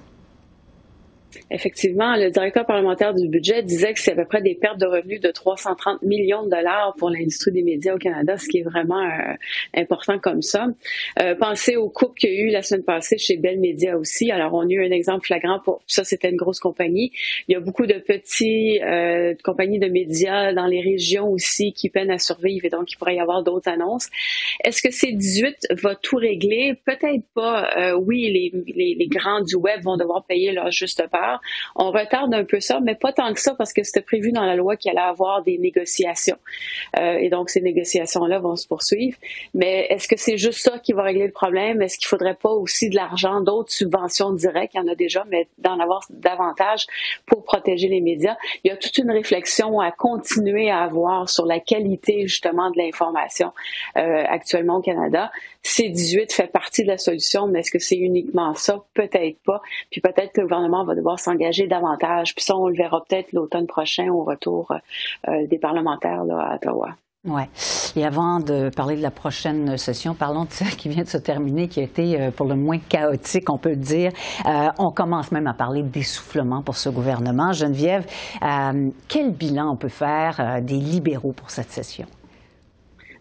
Effectivement, 1.51 2.17
le 2.17 2.31
directeur 2.31 2.67
parlementaire 2.67 3.15
du 3.15 3.29
budget 3.29 3.63
disait 3.63 3.93
que 3.95 4.01
c'est 4.01 4.13
à 4.13 4.17
peu 4.17 4.25
près 4.25 4.43
des 4.43 4.55
pertes 4.55 4.79
de 4.79 4.87
revenus 4.87 5.21
de 5.21 5.31
330 5.31 6.03
millions 6.03 6.45
de 6.45 6.51
dollars 6.51 6.95
pour 6.99 7.11
l'industrie 7.11 7.53
des 7.53 7.63
médias 7.63 7.95
au 7.95 7.99
Canada, 7.99 8.37
ce 8.37 8.49
qui 8.49 8.59
est 8.59 8.63
vraiment 8.63 9.03
euh, 9.03 9.35
important 9.75 10.19
comme 10.19 10.43
ça. 10.43 10.67
Euh, 11.21 11.35
pensez 11.35 11.77
aux 11.77 11.89
coupes 11.89 12.17
qu'il 12.17 12.33
y 12.33 12.37
a 12.37 12.41
eu 12.41 12.51
la 12.51 12.63
semaine 12.63 12.85
passée 12.85 13.19
chez 13.19 13.37
Bell 13.37 13.59
Media 13.59 13.97
aussi. 13.97 14.31
Alors, 14.31 14.55
on 14.55 14.69
a 14.69 14.71
eu 14.71 14.85
un 14.85 14.91
exemple 14.91 15.27
flagrant 15.27 15.61
pour 15.65 15.83
ça, 15.87 16.05
c'était 16.05 16.31
une 16.31 16.37
grosse 16.37 16.61
compagnie. 16.61 17.13
Il 17.49 17.53
y 17.53 17.57
a 17.57 17.61
beaucoup 17.61 17.87
de 17.87 17.99
petits 17.99 18.81
euh, 18.83 19.35
compagnies 19.45 19.79
de 19.79 19.89
médias 19.89 20.53
dans 20.53 20.67
les 20.67 20.81
régions 20.81 21.29
aussi 21.29 21.73
qui 21.73 21.89
peinent 21.89 22.11
à 22.11 22.19
survivre 22.19 22.65
et 22.65 22.71
donc 22.71 22.93
il 22.93 22.97
pourrait 22.97 23.17
y 23.17 23.21
avoir 23.21 23.43
d'autres 23.43 23.71
annonces. 23.71 24.09
Est-ce 24.65 24.83
que 24.83 24.91
ces 24.91 25.13
18 25.13 25.69
va 25.83 25.95
tout 25.95 26.17
régler? 26.17 26.75
Peut-être 26.85 27.25
pas. 27.35 27.95
Oui, 27.97 28.31
les, 28.31 28.95
les 28.95 29.09
grands 29.09 29.43
du 29.43 29.57
web 29.57 29.83
vont 29.83 29.97
devoir 29.97 30.25
payer 30.25 30.53
leur 30.53 30.71
juste 30.71 31.03
part 31.11 31.28
on 31.77 31.91
retarde 31.91 32.35
un 32.35 32.45
peu 32.45 32.61
ça, 32.61 32.81
mais 32.81 32.95
pas 32.95 33.13
tant 33.13 33.33
que 33.33 33.41
ça 33.41 33.55
parce 33.55 33.73
que 33.73 33.83
c'était 33.83 34.03
prévu 34.03 34.33
dans 34.33 34.45
la 34.45 34.57
loi 34.57 34.77
qu'il 34.77 34.91
allait 34.91 35.01
avoir 35.01 35.43
des 35.43 35.59
négociations. 35.59 36.39
Euh, 36.99 37.19
et 37.19 37.29
donc, 37.29 37.51
ces 37.51 37.61
négociations-là 37.61 38.39
vont 38.39 38.57
se 38.57 38.67
poursuivre. 38.67 39.17
Mais 39.55 39.87
est-ce 39.91 40.09
que 40.09 40.17
c'est 40.17 40.39
juste 40.39 40.61
ça 40.61 40.79
qui 40.79 40.93
va 40.93 41.03
régler 41.03 41.27
le 41.27 41.33
problème? 41.33 41.83
Est-ce 41.83 41.99
qu'il 41.99 42.09
faudrait 42.09 42.35
pas 42.35 42.51
aussi 42.51 42.89
de 42.91 42.97
l'argent, 42.97 43.41
d'autres 43.41 43.73
subventions 43.73 44.33
directes? 44.33 44.75
Il 44.75 44.79
y 44.79 44.81
en 44.81 44.89
a 44.89 44.95
déjà, 44.95 45.25
mais 45.29 45.49
d'en 45.59 45.79
avoir 45.79 46.05
davantage 46.11 46.87
pour 47.27 47.45
protéger 47.45 47.89
les 47.89 48.01
médias. 48.01 48.37
Il 48.65 48.69
y 48.69 48.71
a 48.71 48.77
toute 48.77 48.97
une 48.99 49.11
réflexion 49.11 49.81
à 49.81 49.91
continuer 49.91 50.71
à 50.71 50.81
avoir 50.81 51.29
sur 51.29 51.47
la 51.47 51.61
qualité, 51.61 52.27
justement, 52.27 52.71
de 52.71 52.79
l'information 52.79 53.53
euh, 53.97 54.25
actuellement 54.29 54.77
au 54.77 54.83
Canada. 54.83 55.31
C18 55.65 56.33
fait 56.33 56.47
partie 56.47 56.83
de 56.83 56.89
la 56.89 56.99
solution, 56.99 57.47
mais 57.47 57.61
est-ce 57.61 57.71
que 57.71 57.79
c'est 57.79 57.97
uniquement 57.97 58.55
ça? 58.55 58.85
Peut-être 58.95 59.39
pas. 59.45 59.61
Puis 59.91 60.01
peut-être 60.01 60.33
que 60.33 60.41
le 60.41 60.47
gouvernement 60.47 60.85
va 60.85 60.95
devoir 60.95 61.18
s'engager 61.19 61.67
davantage. 61.67 62.35
Puis 62.35 62.45
ça, 62.45 62.57
on 62.57 62.69
le 62.69 62.75
verra 62.75 63.03
peut-être 63.09 63.33
l'automne 63.33 63.67
prochain 63.67 64.09
au 64.09 64.25
retour 64.25 64.75
des 65.27 65.59
parlementaires 65.59 66.25
là, 66.25 66.39
à 66.39 66.55
Ottawa. 66.57 66.91
Oui. 67.25 67.43
Et 67.97 68.05
avant 68.05 68.39
de 68.39 68.71
parler 68.71 68.97
de 68.97 69.03
la 69.03 69.11
prochaine 69.11 69.77
session, 69.77 70.15
parlons 70.15 70.45
de 70.45 70.53
celle 70.53 70.77
qui 70.77 70.89
vient 70.89 71.03
de 71.03 71.09
se 71.09 71.19
terminer, 71.19 71.67
qui 71.67 71.81
a 71.81 71.83
été 71.83 72.21
euh, 72.21 72.31
pour 72.31 72.47
le 72.47 72.55
moins 72.55 72.79
chaotique, 72.79 73.51
on 73.51 73.59
peut 73.59 73.71
le 73.71 73.77
dire. 73.77 74.13
Euh, 74.47 74.69
on 74.79 74.91
commence 74.93 75.33
même 75.33 75.49
à 75.49 75.53
parler 75.53 75.83
d'essoufflement 75.83 76.63
pour 76.63 76.77
ce 76.77 76.89
gouvernement. 76.89 77.53
Geneviève, 77.53 78.07
euh, 78.43 78.91
quel 79.09 79.33
bilan 79.33 79.73
on 79.73 79.77
peut 79.77 79.89
faire 79.89 80.61
des 80.63 80.77
libéraux 80.77 81.33
pour 81.33 81.51
cette 81.51 81.71
session? 81.71 82.07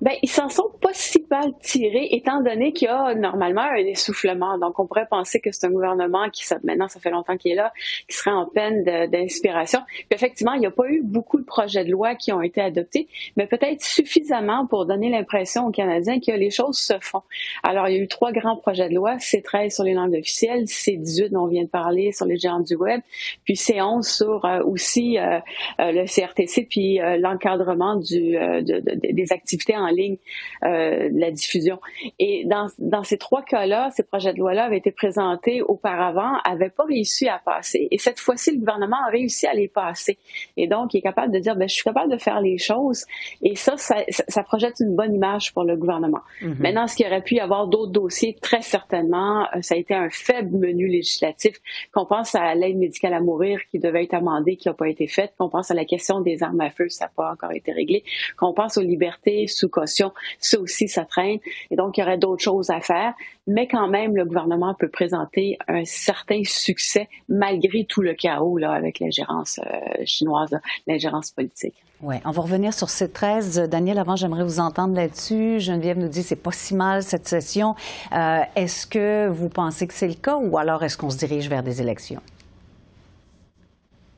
Ben, 0.01 0.13
ils 0.21 0.29
s'en 0.29 0.49
sont 0.49 0.69
pas 0.81 0.91
si 0.93 1.25
mal 1.29 1.51
tirés, 1.61 2.07
étant 2.11 2.41
donné 2.41 2.73
qu'il 2.73 2.87
y 2.87 2.91
a 2.91 3.13
normalement 3.15 3.61
un 3.61 3.75
essoufflement. 3.75 4.57
Donc, 4.57 4.79
on 4.79 4.87
pourrait 4.87 5.07
penser 5.09 5.39
que 5.39 5.51
c'est 5.51 5.65
un 5.67 5.71
gouvernement 5.71 6.29
qui, 6.29 6.43
maintenant, 6.63 6.87
ça 6.87 6.99
fait 6.99 7.09
longtemps 7.09 7.37
qu'il 7.37 7.51
est 7.51 7.55
là, 7.55 7.73
qui 8.07 8.15
serait 8.15 8.31
en 8.31 8.45
peine 8.45 8.83
d'inspiration. 9.09 9.79
effectivement, 10.11 10.53
il 10.53 10.59
n'y 10.59 10.65
a 10.65 10.71
pas 10.71 10.87
eu 10.87 11.01
beaucoup 11.03 11.39
de 11.39 11.45
projets 11.45 11.83
de 11.83 11.91
loi 11.91 12.15
qui 12.15 12.31
ont 12.31 12.41
été 12.41 12.61
adoptés, 12.61 13.07
mais 13.35 13.47
peut-être 13.47 13.83
suffisamment 13.83 14.65
pour 14.67 14.85
donner 14.85 15.09
l'impression 15.09 15.67
aux 15.67 15.71
Canadiens 15.71 16.19
que 16.19 16.31
les 16.31 16.51
choses 16.51 16.77
se 16.77 16.93
font. 17.01 17.23
Alors, 17.63 17.87
il 17.87 17.95
y 17.95 17.99
a 17.99 18.01
eu 18.01 18.07
trois 18.07 18.31
grands 18.31 18.57
projets 18.57 18.89
de 18.89 18.95
loi, 18.95 19.15
C13 19.17 19.73
sur 19.73 19.83
les 19.83 19.93
langues 19.93 20.15
officielles, 20.15 20.63
C18 20.63 21.29
dont 21.29 21.43
on 21.43 21.47
vient 21.47 21.63
de 21.63 21.69
parler 21.69 22.11
sur 22.11 22.25
les 22.25 22.37
géants 22.37 22.59
du 22.59 22.75
web, 22.75 23.01
puis 23.43 23.55
C11 23.55 24.03
sur 24.03 24.45
euh, 24.45 24.61
aussi 24.63 25.17
euh, 25.17 25.39
euh, 25.79 25.91
le 25.91 26.05
CRTC, 26.05 26.67
puis 26.69 26.99
l'encadrement 27.19 27.95
du, 27.95 28.37
des 28.61 29.31
activités 29.31 29.75
en 29.75 29.86
en 29.87 29.91
ligne 29.91 30.17
euh, 30.63 31.09
la 31.13 31.31
diffusion. 31.31 31.79
Et 32.19 32.45
dans, 32.45 32.67
dans 32.79 33.03
ces 33.03 33.17
trois 33.17 33.43
cas-là, 33.43 33.89
ces 33.91 34.03
projets 34.03 34.33
de 34.33 34.39
loi-là 34.39 34.65
avaient 34.65 34.77
été 34.77 34.91
présentés 34.91 35.61
auparavant, 35.61 36.33
n'avaient 36.47 36.69
pas 36.69 36.83
réussi 36.85 37.27
à 37.27 37.39
passer. 37.43 37.87
Et 37.91 37.97
cette 37.97 38.19
fois-ci, 38.19 38.51
le 38.51 38.59
gouvernement 38.59 38.97
a 39.07 39.09
réussi 39.09 39.47
à 39.47 39.53
les 39.53 39.67
passer. 39.67 40.17
Et 40.55 40.67
donc, 40.67 40.93
il 40.93 40.97
est 40.97 41.01
capable 41.01 41.33
de 41.33 41.39
dire, 41.39 41.55
ben, 41.55 41.67
je 41.67 41.73
suis 41.73 41.83
capable 41.83 42.11
de 42.11 42.17
faire 42.17 42.41
les 42.41 42.57
choses. 42.57 43.05
Et 43.41 43.55
ça, 43.55 43.77
ça, 43.77 43.97
ça 44.09 44.43
projette 44.43 44.75
une 44.79 44.95
bonne 44.95 45.13
image 45.13 45.53
pour 45.53 45.63
le 45.63 45.75
gouvernement. 45.75 46.21
Mm-hmm. 46.41 46.59
Maintenant, 46.59 46.87
ce 46.87 46.95
qu'il 46.95 47.07
aurait 47.07 47.21
pu 47.21 47.35
y 47.35 47.39
avoir 47.39 47.67
d'autres 47.67 47.91
dossiers, 47.91 48.35
très 48.41 48.61
certainement, 48.61 49.47
euh, 49.55 49.61
ça 49.61 49.75
a 49.75 49.77
été 49.77 49.93
un 49.93 50.09
faible 50.09 50.57
menu 50.57 50.87
législatif. 50.87 51.57
Qu'on 51.93 52.05
pense 52.05 52.35
à 52.35 52.53
l'aide 52.55 52.77
médicale 52.77 53.13
à 53.13 53.21
mourir 53.21 53.59
qui 53.71 53.79
devait 53.79 54.03
être 54.03 54.13
amendée, 54.13 54.55
qui 54.57 54.67
n'a 54.67 54.73
pas 54.73 54.89
été 54.89 55.07
faite. 55.07 55.33
Qu'on 55.37 55.49
pense 55.49 55.71
à 55.71 55.73
la 55.73 55.85
question 55.85 56.21
des 56.21 56.43
armes 56.43 56.61
à 56.61 56.69
feu, 56.69 56.89
ça 56.89 57.05
n'a 57.05 57.11
pas 57.15 57.31
encore 57.31 57.51
été 57.51 57.71
réglé. 57.71 58.03
Qu'on 58.37 58.53
pense 58.53 58.77
aux 58.77 58.81
libertés 58.81 59.47
sous 59.47 59.69
ça 59.85 60.59
aussi, 60.59 60.87
ça 60.87 61.05
traîne. 61.05 61.39
Et 61.71 61.75
donc, 61.75 61.97
il 61.97 62.01
y 62.01 62.03
aurait 62.03 62.17
d'autres 62.17 62.43
choses 62.43 62.69
à 62.69 62.79
faire. 62.81 63.13
Mais 63.47 63.67
quand 63.67 63.87
même, 63.87 64.15
le 64.15 64.25
gouvernement 64.25 64.73
peut 64.73 64.89
présenter 64.89 65.57
un 65.67 65.85
certain 65.85 66.41
succès 66.43 67.07
malgré 67.29 67.85
tout 67.85 68.01
le 68.01 68.13
chaos 68.13 68.57
là, 68.57 68.71
avec 68.71 68.99
l'ingérence 68.99 69.59
euh, 69.59 70.03
chinoise, 70.05 70.57
l'ingérence 70.85 71.31
politique. 71.31 71.75
Oui, 72.01 72.15
on 72.25 72.31
va 72.31 72.41
revenir 72.41 72.73
sur 72.73 72.89
ces 72.89 73.09
13. 73.09 73.69
Daniel, 73.69 73.97
avant, 73.97 74.15
j'aimerais 74.15 74.43
vous 74.43 74.59
entendre 74.59 74.95
là-dessus. 74.95 75.59
Geneviève 75.59 75.97
nous 75.97 76.09
dit 76.09 76.23
c'est 76.23 76.35
pas 76.35 76.51
si 76.51 76.75
mal 76.75 77.01
cette 77.01 77.27
session. 77.27 77.75
Euh, 78.13 78.41
est-ce 78.55 78.85
que 78.85 79.27
vous 79.29 79.49
pensez 79.49 79.87
que 79.87 79.93
c'est 79.93 80.07
le 80.07 80.13
cas 80.13 80.37
ou 80.37 80.57
alors 80.57 80.83
est-ce 80.83 80.97
qu'on 80.97 81.09
se 81.09 81.17
dirige 81.17 81.49
vers 81.49 81.63
des 81.63 81.81
élections? 81.81 82.21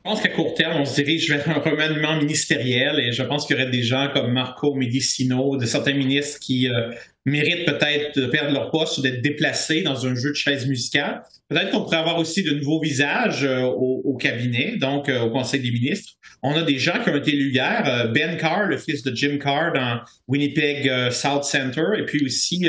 Je 0.02 0.10
pense 0.10 0.22
qu'à 0.22 0.30
court 0.30 0.54
terme, 0.54 0.80
on 0.80 0.84
se 0.86 0.94
dirige 0.94 1.28
vers 1.28 1.46
un 1.48 1.60
remaniement 1.60 2.16
ministériel 2.16 2.98
et 3.00 3.12
je 3.12 3.22
pense 3.22 3.46
qu'il 3.46 3.56
y 3.56 3.60
aurait 3.60 3.70
des 3.70 3.82
gens 3.82 4.08
comme 4.12 4.32
Marco 4.32 4.74
Medicino, 4.74 5.58
de 5.58 5.66
certains 5.66 5.92
ministres 5.92 6.38
qui 6.40 6.70
euh, 6.70 6.90
méritent 7.26 7.66
peut-être 7.66 8.18
de 8.18 8.26
perdre 8.26 8.52
leur 8.52 8.70
poste 8.70 8.98
ou 8.98 9.02
d'être 9.02 9.20
déplacés 9.20 9.82
dans 9.82 10.06
un 10.06 10.14
jeu 10.14 10.30
de 10.30 10.34
chaises 10.34 10.66
musicales. 10.66 11.22
Peut-être 11.48 11.70
qu'on 11.70 11.82
pourrait 11.82 11.98
avoir 11.98 12.18
aussi 12.18 12.42
de 12.42 12.52
nouveaux 12.52 12.80
visages 12.80 13.44
euh, 13.44 13.62
au, 13.62 14.16
cabinet, 14.16 14.76
donc 14.76 15.08
euh, 15.08 15.20
au 15.20 15.30
Conseil 15.30 15.60
des 15.60 15.70
ministres. 15.70 16.12
On 16.42 16.54
a 16.54 16.62
des 16.62 16.78
gens 16.78 17.02
qui 17.02 17.10
ont 17.10 17.16
été 17.16 17.32
élus 17.32 17.50
hier. 17.52 18.10
ben 18.14 18.36
Carr, 18.38 18.66
le 18.66 18.78
fils 18.78 19.02
de 19.02 19.14
Jim 19.14 19.38
Carr 19.38 19.72
dans 19.74 20.00
Winnipeg 20.26 21.10
South 21.10 21.44
Center, 21.44 21.84
et 21.98 22.04
puis 22.04 22.24
aussi 22.24 22.66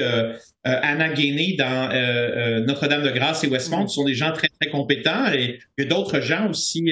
euh, 0.67 0.77
Anna 0.83 1.09
Gainey 1.09 1.55
dans 1.57 1.89
euh, 1.89 1.95
euh, 1.95 2.65
Notre-Dame-de-Grâce 2.65 3.43
et 3.43 3.47
Westmont 3.47 3.87
sont 3.87 4.05
des 4.05 4.13
gens 4.13 4.31
très, 4.31 4.47
très 4.59 4.69
compétents 4.69 5.33
et 5.33 5.57
il 5.77 5.83
y 5.83 5.87
a 5.87 5.89
d'autres 5.89 6.21
gens 6.21 6.49
aussi, 6.49 6.83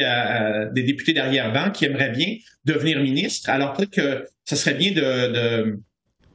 des 0.71 0.83
députés 0.83 1.13
d'arrière-ban 1.13 1.69
qui 1.69 1.85
aimeraient 1.85 2.09
bien 2.09 2.35
devenir 2.65 2.99
ministres. 2.99 3.49
Alors 3.49 3.73
peut-être 3.73 3.91
que 3.91 4.25
ce 4.43 4.55
serait 4.55 4.73
bien 4.73 4.91
de 4.91 4.99
de, 4.99 5.79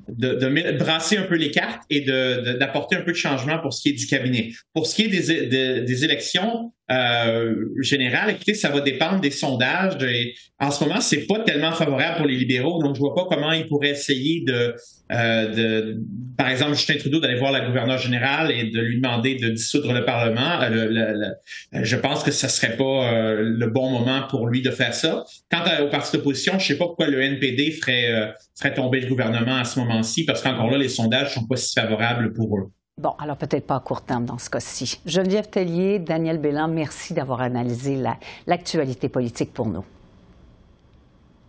de, 0.09 0.79
brasser 0.79 1.17
un 1.17 1.25
peu 1.25 1.37
les 1.37 1.51
cartes 1.51 1.83
et 1.91 2.03
d'apporter 2.03 2.97
un 2.97 3.03
peu 3.03 3.13
de 3.13 3.17
changement 3.17 3.59
pour 3.59 3.73
ce 3.73 3.83
qui 3.83 3.91
est 3.91 3.93
du 3.93 4.07
cabinet. 4.07 4.53
Pour 4.73 4.87
ce 4.87 4.95
qui 4.95 5.03
est 5.03 5.09
des, 5.09 5.81
des, 5.81 6.05
élections 6.05 6.73
euh, 6.91 7.55
générales, 7.81 8.31
écoutez, 8.31 8.55
ça 8.55 8.69
va 8.69 8.81
dépendre 8.81 9.21
des 9.21 9.31
sondages. 9.31 10.03
Et 10.03 10.35
en 10.59 10.71
ce 10.71 10.85
moment, 10.85 11.01
c'est 11.01 11.27
pas 11.27 11.41
tellement 11.41 11.73
favorable 11.73 12.19
pour 12.19 12.27
les 12.27 12.37
libéraux, 12.37 12.83
donc 12.83 12.95
je 12.95 13.01
vois 13.01 13.15
pas 13.15 13.27
comment 13.29 13.53
ils 13.53 13.67
pourraient 13.67 13.91
essayer 13.91 14.45
de, 14.47 14.75
euh, 15.13 15.49
de 15.49 15.99
par 16.37 16.49
exemple, 16.49 16.75
Justin 16.75 16.97
Trudeau 16.97 17.21
d'aller 17.21 17.39
voir 17.39 17.53
la 17.53 17.61
gouverneure 17.61 17.99
générale 17.99 18.51
et 18.51 18.65
de 18.71 18.81
lui 18.81 18.97
demander 18.97 19.37
de 19.37 19.51
dissoudre 19.51 19.93
le 19.93 20.05
Parlement. 20.05 20.61
Euh, 20.63 21.31
je 21.73 21.97
pense 21.97 22.23
que 22.23 22.31
ce 22.31 22.49
serait 22.49 22.77
pas 22.77 23.13
euh, 23.13 23.43
le 23.43 23.67
bon 23.69 23.91
moment 23.91 24.23
pour 24.29 24.47
lui 24.49 24.63
de 24.63 24.71
faire 24.71 24.95
ça. 24.95 25.25
Quant 25.51 25.63
au 25.83 25.89
parti 25.89 26.17
d'opposition, 26.17 26.59
je 26.59 26.67
sais 26.67 26.79
pas 26.79 26.87
pourquoi 26.87 27.07
le 27.07 27.21
NPD 27.21 27.71
ferait, 27.73 28.13
euh, 28.13 28.27
ferait 28.59 28.75
tomber 28.75 29.01
le 29.01 29.07
gouvernement 29.07 29.57
à 29.57 29.65
ce 29.65 29.79
moment 29.79 30.01
parce 30.27 30.43
qu'encore 30.43 30.71
là, 30.71 30.79
les 30.79 30.89
sondages 30.89 31.35
sont 31.35 31.47
pas 31.47 31.57
si 31.57 31.73
favorables 31.79 32.33
pour 32.33 32.59
eux. 32.59 32.71
Bon, 32.97 33.13
alors 33.19 33.37
peut-être 33.37 33.67
pas 33.67 33.77
à 33.77 33.81
court 33.81 34.03
terme 34.03 34.25
dans 34.25 34.39
ce 34.39 34.49
cas-ci. 34.49 35.01
Geneviève 35.05 35.51
Tellier, 35.51 35.99
Daniel 35.99 36.39
Bélan, 36.39 36.69
merci 36.69 37.13
d'avoir 37.13 37.41
analysé 37.41 38.01
l'actualité 38.47 39.09
politique 39.09 39.53
pour 39.53 39.67
nous. 39.67 39.85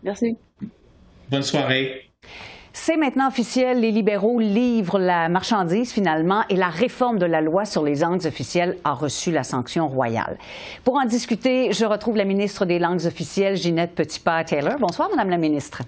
Merci. 0.04 0.38
Bonne 1.30 1.44
soirée. 1.44 2.12
C'est 2.74 2.98
maintenant 2.98 3.28
officiel, 3.28 3.80
les 3.80 3.92
libéraux 3.92 4.40
livrent 4.40 5.00
la 5.00 5.30
marchandise 5.30 5.94
finalement 5.94 6.44
et 6.50 6.56
la 6.56 6.68
réforme 6.68 7.20
de 7.20 7.26
la 7.26 7.42
loi 7.42 7.64
sur 7.64 7.84
les 7.84 7.96
langues 7.96 8.26
officielles 8.26 8.78
a 8.84 8.94
reçu 8.94 9.32
la 9.32 9.44
sanction 9.44 9.88
royale. 9.88 10.38
Pour 10.84 10.96
en 10.96 11.06
discuter, 11.06 11.72
je 11.72 11.86
retrouve 11.86 12.18
la 12.18 12.26
ministre 12.26 12.66
des 12.66 12.80
langues 12.80 13.06
officielles, 13.06 13.56
Ginette 13.56 13.96
Petitpas-Taylor. 13.96 14.78
Bonsoir, 14.80 15.10
Madame 15.10 15.30
la 15.30 15.38
ministre. 15.38 15.84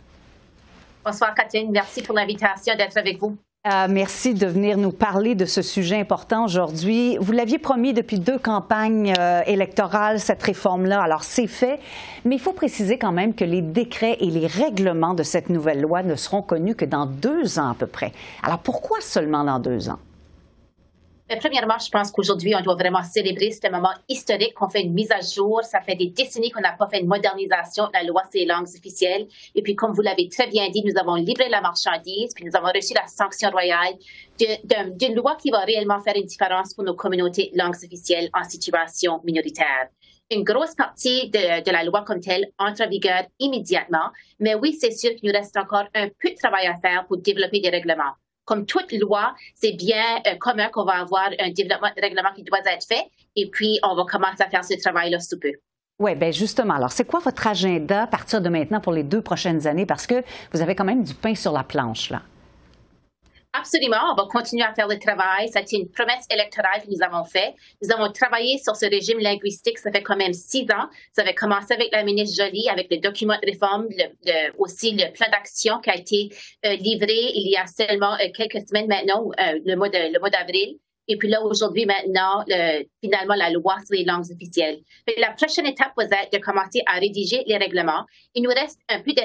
Bonsoir, 1.04 1.34
Catherine. 1.34 1.72
Merci 1.72 2.04
pour 2.04 2.16
l'invitation 2.16 2.74
d'être 2.76 2.98
avec 2.98 3.20
vous. 3.20 3.38
Euh, 3.68 3.88
merci 3.90 4.34
de 4.34 4.48
venir 4.48 4.78
nous 4.78 4.94
parler 4.94 5.36
de 5.36 5.44
ce 5.44 5.62
sujet 5.62 6.00
important 6.00 6.46
aujourd'hui. 6.46 7.18
Vous 7.20 7.34
l'aviez 7.34 7.58
promis 7.58 7.94
depuis 7.94 8.18
deux 8.18 8.38
campagnes 8.38 9.14
euh, 9.20 9.42
électorales, 9.46 10.22
cette 10.22 10.42
réforme-là. 10.42 11.02
Alors, 11.02 11.24
c'est 11.24 11.48
fait, 11.48 11.80
mais 12.24 12.36
il 12.36 12.40
faut 12.40 12.54
préciser 12.54 12.98
quand 12.98 13.12
même 13.12 13.34
que 13.34 13.44
les 13.44 13.62
décrets 13.62 14.16
et 14.22 14.28
les 14.28 14.48
règlements 14.48 15.14
de 15.14 15.24
cette 15.24 15.50
nouvelle 15.50 15.82
loi 15.82 16.02
ne 16.02 16.16
seront 16.16 16.42
connus 16.42 16.76
que 16.76 16.86
dans 16.86 17.08
deux 17.08 17.60
ans 17.60 17.72
à 17.72 17.74
peu 17.74 17.88
près. 17.88 18.14
Alors, 18.42 18.60
pourquoi 18.60 19.02
seulement 19.02 19.44
dans 19.44 19.60
deux 19.60 19.90
ans? 19.90 20.00
Premièrement, 21.36 21.78
je 21.78 21.90
pense 21.90 22.12
qu'aujourd'hui, 22.12 22.56
on 22.56 22.62
doit 22.62 22.76
vraiment 22.76 23.04
célébrer 23.04 23.52
ce 23.52 23.70
moment 23.70 23.94
historique 24.08 24.54
qu'on 24.54 24.70
fait 24.70 24.82
une 24.82 24.94
mise 24.94 25.12
à 25.12 25.20
jour. 25.20 25.62
Ça 25.64 25.82
fait 25.82 25.96
des 25.96 26.08
décennies 26.08 26.52
qu'on 26.52 26.62
n'a 26.62 26.72
pas 26.72 26.88
fait 26.88 27.02
une 27.02 27.08
modernisation 27.08 27.88
de 27.88 27.94
la 27.94 28.04
loi 28.04 28.24
sur 28.32 28.40
les 28.40 28.46
langues 28.46 28.68
officielles. 28.68 29.28
Et 29.54 29.62
puis, 29.62 29.76
comme 29.76 29.94
vous 29.94 30.02
l'avez 30.02 30.30
très 30.30 30.48
bien 30.48 30.70
dit, 30.70 30.84
nous 30.86 30.98
avons 30.98 31.16
livré 31.16 31.50
la 31.50 31.60
marchandise, 31.60 32.34
puis 32.34 32.46
nous 32.46 32.56
avons 32.56 32.72
reçu 32.74 32.94
la 32.94 33.08
sanction 33.08 33.50
royale 33.50 33.96
d'une 34.40 35.16
loi 35.16 35.36
qui 35.36 35.50
va 35.50 35.60
réellement 35.60 36.00
faire 36.00 36.16
une 36.16 36.26
différence 36.26 36.74
pour 36.74 36.84
nos 36.84 36.96
communautés 36.96 37.52
langues 37.56 37.76
officielles 37.76 38.30
en 38.34 38.44
situation 38.44 39.20
minoritaire. 39.24 39.90
Une 40.30 40.44
grosse 40.44 40.76
partie 40.76 41.30
de, 41.30 41.64
de 41.64 41.72
la 41.72 41.84
loi 41.84 42.04
comme 42.04 42.20
telle 42.20 42.48
entre 42.58 42.84
en 42.84 42.90
vigueur 42.90 43.24
immédiatement, 43.40 44.12
mais 44.40 44.56
oui, 44.56 44.78
c'est 44.80 44.92
sûr 44.92 45.12
qu'il 45.16 45.30
nous 45.30 45.38
reste 45.38 45.56
encore 45.58 45.86
un 45.96 46.10
peu 46.10 46.30
de 46.30 46.36
travail 46.36 46.68
à 46.68 46.76
faire 46.76 47.06
pour 47.08 47.18
développer 47.18 47.60
des 47.62 47.70
règlements 47.70 48.14
comme 48.48 48.66
toute 48.66 48.92
loi, 48.94 49.36
c'est 49.56 49.74
bien 49.74 50.04
euh, 50.25 50.36
commun 50.39 50.70
qu'on 50.70 50.86
va 50.86 50.94
avoir 50.94 51.30
un 51.38 51.51
développement 51.51 51.89
règlement 52.01 52.32
qui 52.34 52.44
doit 52.44 52.60
être 52.60 52.88
fait 52.88 53.04
et 53.36 53.50
puis 53.50 53.77
on 53.84 53.94
va 53.94 54.06
commencer 54.06 54.42
à 54.42 54.50
faire 54.50 54.63
ce 54.63 54.74
travail-là 54.82 55.20
sous 55.20 55.38
peu. 55.38 55.51
Oui, 56.00 56.16
bien 56.16 56.32
justement. 56.32 56.75
Alors, 56.75 56.92
c'est 56.92 57.06
quoi 57.06 57.20
votre 57.20 57.46
agenda 57.46 58.04
à 58.04 58.08
partir 58.08 58.39
de 58.42 58.50
maintenant 58.50 58.80
pour 58.80 58.94
les 58.94 59.04
deux 59.04 59.22
prochaines 59.22 59.68
années? 59.68 59.86
Parce 59.86 60.08
que 60.08 60.24
vous 60.54 60.62
avez 60.62 60.75
quand 60.75 60.86
même 60.86 61.04
du 61.04 61.13
pain 61.13 61.36
sur 61.36 61.51
la 61.51 61.63
planche, 61.63 62.10
là. 62.10 62.22
Absolument, 63.54 64.12
on 64.12 64.16
va 64.16 64.27
continuer 64.30 64.63
à 64.63 64.74
faire 64.74 64.88
le 64.88 65.00
travail. 65.00 65.48
C'était 65.48 65.77
une 65.77 65.89
promesse 65.89 66.25
électorale 66.30 66.82
que 66.84 66.89
nous 66.89 67.01
avons 67.01 67.24
faite. 67.24 67.56
Nous 67.82 67.92
avons 67.92 68.12
travaillé 68.12 68.58
sur 68.60 68.75
ce 68.75 68.86
régime 68.86 69.20
linguistique, 69.20 69.80
ça 69.80 69.92
fait 69.92 70.04
quand 70.04 70.18
même 70.18 70.34
six 70.34 70.63
ans. 70.72 70.88
Ça 71.13 71.22
avait 71.22 71.34
commencé 71.34 71.74
avec 71.74 71.92
la 71.92 72.04
ministre 72.04 72.44
Jolie, 72.44 72.70
avec 72.70 72.88
le 72.92 72.98
document 72.98 73.36
de 73.42 73.50
réforme, 73.50 73.88
aussi 74.58 74.92
le 74.92 75.12
plan 75.12 75.27
d'action 75.32 75.80
qui 75.80 75.89
a 75.89 75.96
été 75.96 76.30
euh, 76.66 76.75
livré 76.75 77.16
il 77.34 77.50
y 77.50 77.58
a 77.58 77.66
seulement 77.66 78.13
euh, 78.16 78.27
quelques 78.36 78.68
semaines 78.68 78.88
maintenant, 78.88 79.30
euh, 79.39 79.60
le 79.66 79.75
mois 79.75 79.89
d'avril. 79.89 80.77
Et 81.08 81.18
puis 81.18 81.30
là, 81.30 81.42
aujourd'hui, 81.42 81.86
maintenant, 81.86 82.44
finalement, 83.01 83.36
la 83.36 83.50
loi 83.50 83.77
sur 83.86 83.98
les 83.98 84.04
langues 84.04 84.30
officielles. 84.30 84.80
la 85.18 85.32
prochaine 85.32 85.66
étape 85.66 85.94
va 85.96 86.04
être 86.04 86.34
de 86.34 86.38
commencer 86.39 86.84
à 86.86 87.00
rédiger 87.00 87.44
les 87.48 87.56
règlements. 87.56 88.04
Il 88.36 88.44
nous 88.44 88.50
reste 88.50 88.82
un 88.89 89.00
peu 89.00 89.13
de 89.13 89.22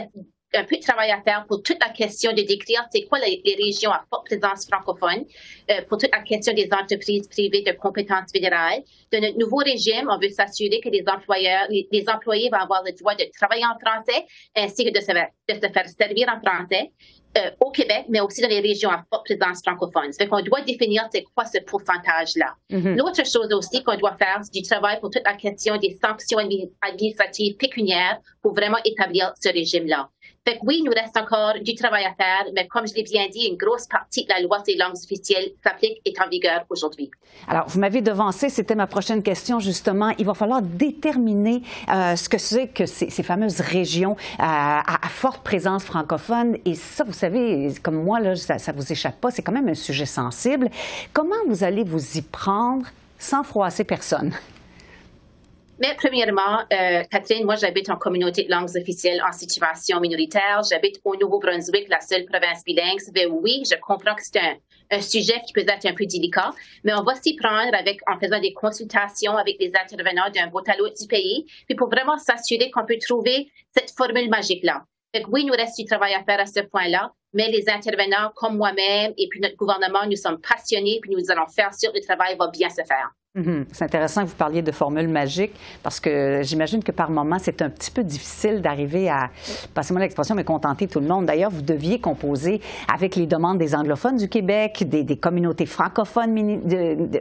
un 0.55 0.65
peu 0.65 0.77
de 0.77 0.83
travail 0.83 1.11
à 1.11 1.21
faire 1.23 1.45
pour 1.47 1.63
toute 1.63 1.79
la 1.81 1.93
question 1.93 2.33
de 2.33 2.43
décrire 2.43 2.85
c'est 2.93 3.03
quoi 3.03 3.19
les, 3.21 3.43
régions 3.59 3.91
à 3.91 4.05
forte 4.11 4.27
présence 4.27 4.67
francophone, 4.67 5.25
euh, 5.71 5.83
pour 5.89 5.99
toute 5.99 6.11
la 6.13 6.23
question 6.23 6.53
des 6.53 6.69
entreprises 6.73 7.27
privées 7.29 7.63
de 7.63 7.73
compétences 7.73 8.31
fédérales. 8.33 8.83
De 9.13 9.19
notre 9.19 9.39
nouveau 9.39 9.59
régime, 9.59 10.09
on 10.11 10.19
veut 10.19 10.31
s'assurer 10.31 10.81
que 10.81 10.89
les 10.89 11.05
employeurs, 11.07 11.67
les, 11.71 12.05
employés 12.09 12.51
vont 12.51 12.59
avoir 12.59 12.83
le 12.85 12.93
droit 12.93 13.15
de 13.15 13.25
travailler 13.39 13.65
en 13.65 13.79
français 13.79 14.25
ainsi 14.57 14.85
que 14.85 14.91
de 14.91 15.01
se, 15.01 15.13
de 15.13 15.55
se 15.55 15.73
faire 15.73 15.89
servir 15.89 16.29
en 16.29 16.41
français. 16.41 16.91
Euh, 17.39 17.51
au 17.61 17.71
Québec, 17.71 18.05
mais 18.11 18.21
aussi 18.21 18.43
dans 18.43 18.49
les 18.49 18.61
régions 18.61 18.91
à 18.91 19.03
forte 19.11 19.25
présence 19.25 19.63
francophone. 19.65 20.13
Ça 20.13 20.27
qu'on 20.27 20.43
doit 20.43 20.61
définir 20.61 21.09
c'est 21.11 21.25
quoi 21.35 21.47
ce 21.47 21.61
pourcentage-là. 21.61 22.57
Mm-hmm. 22.71 22.99
L'autre 22.99 23.25
chose 23.25 23.51
aussi 23.55 23.83
qu'on 23.83 23.97
doit 23.97 24.15
faire, 24.19 24.41
c'est 24.43 24.53
du 24.53 24.61
travail 24.61 25.01
pour 25.01 25.09
toute 25.09 25.23
la 25.25 25.33
question 25.33 25.79
des 25.79 25.99
sanctions 26.05 26.37
administratives 26.83 27.57
pécuniaires 27.57 28.19
pour 28.43 28.53
vraiment 28.53 28.77
établir 28.85 29.33
ce 29.41 29.49
régime-là. 29.49 30.11
Fait 30.45 30.59
que 30.59 30.65
oui, 30.65 30.79
il 30.81 30.85
nous 30.85 30.93
reste 30.93 31.17
encore 31.17 31.55
du 31.63 31.77
travail 31.77 32.05
à 32.05 32.15
faire, 32.15 32.51
mais 32.53 32.67
comme 32.67 32.85
je 32.85 32.95
l'ai 32.95 33.05
bien 33.05 33.29
dit, 33.29 33.47
une 33.47 33.57
grosse 33.57 33.87
partie 33.87 34.25
de 34.25 34.29
la 34.29 34.41
loi 34.41 34.59
des 34.67 34.75
langues 34.75 34.97
officielles 34.97 35.53
s'applique 35.63 36.01
et 36.05 36.11
est 36.11 36.21
en 36.21 36.29
vigueur 36.29 36.65
aujourd'hui. 36.69 37.13
Alors, 37.47 37.69
vous 37.69 37.79
m'avez 37.79 38.01
devancé, 38.01 38.49
c'était 38.49 38.75
ma 38.75 38.89
prochaine 38.89 39.23
question, 39.23 39.61
justement. 39.61 40.11
Il 40.19 40.27
va 40.27 40.35
falloir 40.35 40.61
déterminer 40.61 41.63
euh, 41.89 42.17
ce 42.17 42.29
que 42.29 42.39
c'est 42.39 42.67
que 42.67 42.87
ces, 42.87 43.23
fameuses 43.23 43.61
régions 43.61 44.17
euh, 44.41 44.43
à, 44.43 45.09
forte 45.11 45.45
présence 45.45 45.85
francophone. 45.85 46.57
Et 46.65 46.75
ça, 46.75 47.05
vous 47.05 47.13
savez, 47.13 47.73
comme 47.81 48.03
moi, 48.03 48.19
là, 48.19 48.35
ça 48.35 48.57
ne 48.73 48.77
vous 48.77 48.91
échappe 48.91 49.21
pas, 49.21 49.31
c'est 49.31 49.43
quand 49.43 49.53
même 49.53 49.69
un 49.69 49.75
sujet 49.75 50.07
sensible. 50.07 50.71
Comment 51.13 51.37
vous 51.47 51.63
allez 51.63 51.85
vous 51.85 52.19
y 52.19 52.23
prendre 52.23 52.87
sans 53.17 53.45
froisser 53.45 53.85
personne? 53.85 54.33
Mais 55.83 55.97
premièrement, 55.97 56.61
euh, 56.73 57.03
Catherine, 57.11 57.45
moi 57.45 57.57
j'habite 57.57 57.91
en 57.91 57.97
communauté 57.97 58.45
de 58.45 58.51
langues 58.53 58.71
officielles 58.77 59.21
en 59.29 59.33
situation 59.33 59.99
minoritaire. 59.99 60.63
J'habite 60.71 61.01
au 61.05 61.17
Nouveau-Brunswick, 61.17 61.89
la 61.89 61.99
seule 61.99 62.25
province 62.25 62.63
bilingue. 62.65 63.01
Mais 63.13 63.27
oui, 63.27 63.65
je 63.69 63.75
comprends 63.81 64.15
que 64.15 64.23
c'est 64.23 64.39
un, 64.93 65.01
sujet 65.01 65.41
qui 65.45 65.53
peut 65.53 65.67
être 65.67 65.85
un 65.85 65.93
peu 65.93 66.07
délicat, 66.07 66.53
mais 66.85 66.95
on 66.95 67.03
va 67.03 67.17
s'y 67.17 67.35
prendre 67.35 67.75
avec, 67.75 67.99
en 68.09 68.17
faisant 68.17 68.39
des 68.39 68.53
consultations 68.53 69.37
avec 69.37 69.57
les 69.59 69.73
intervenants 69.75 70.31
d'un 70.33 70.47
bout 70.47 70.63
à 70.69 70.77
l'autre 70.77 70.95
du 71.01 71.09
pays, 71.09 71.47
puis 71.67 71.75
pour 71.75 71.91
vraiment 71.91 72.17
s'assurer 72.17 72.71
qu'on 72.71 72.87
peut 72.87 72.99
trouver 73.05 73.51
cette 73.77 73.91
formule 73.91 74.31
magique-là. 74.31 74.85
Donc 75.15 75.25
oui, 75.33 75.41
il 75.43 75.47
nous 75.47 75.55
reste 75.55 75.77
du 75.77 75.85
travail 75.85 76.15
à 76.15 76.23
faire 76.23 76.39
à 76.39 76.47
ce 76.47 76.61
point-là, 76.61 77.11
mais 77.33 77.49
les 77.49 77.69
intervenants 77.69 78.31
comme 78.37 78.57
moi-même 78.57 79.15
et 79.19 79.27
puis 79.29 79.41
notre 79.41 79.57
gouvernement, 79.57 80.07
nous 80.07 80.17
sommes 80.17 80.41
passionnés, 80.41 81.01
puis 81.03 81.11
nous 81.11 81.29
allons 81.33 81.49
faire 81.49 81.75
sûr 81.75 81.91
que 81.91 81.99
le 81.99 82.05
travail 82.05 82.37
va 82.39 82.47
bien 82.49 82.69
se 82.69 82.85
faire. 82.85 83.11
Mhm. 83.35 83.65
C'est 83.73 83.85
intéressant 83.85 84.25
que 84.25 84.29
vous 84.29 84.37
parliez 84.37 84.61
de 84.61 84.73
formule 84.73 85.09
magique 85.09 85.53
parce 85.83 86.01
que 86.01 86.41
j'imagine 86.43 86.85
que 86.85 86.93
par 86.93 87.11
moment, 87.11 87.39
c'est 87.41 87.63
un 87.63 87.71
petit 87.71 87.91
peu 87.91 88.05
difficile 88.05 88.61
d'arriver 88.61 89.09
à, 89.09 89.31
passez-moi 89.73 90.03
l'expression, 90.03 90.35
mais 90.35 90.45
contenter 90.45 90.87
tout 90.87 91.01
le 91.01 91.07
monde. 91.07 91.25
D'ailleurs, 91.25 91.51
vous 91.51 91.63
deviez 91.63 91.99
composer 91.99 92.61
avec 92.93 93.17
les 93.17 93.27
demandes 93.27 93.57
des 93.57 93.75
anglophones 93.75 94.19
du 94.19 94.29
Québec, 94.29 94.85
des, 94.87 95.17
communautés 95.17 95.65
francophones 95.65 96.61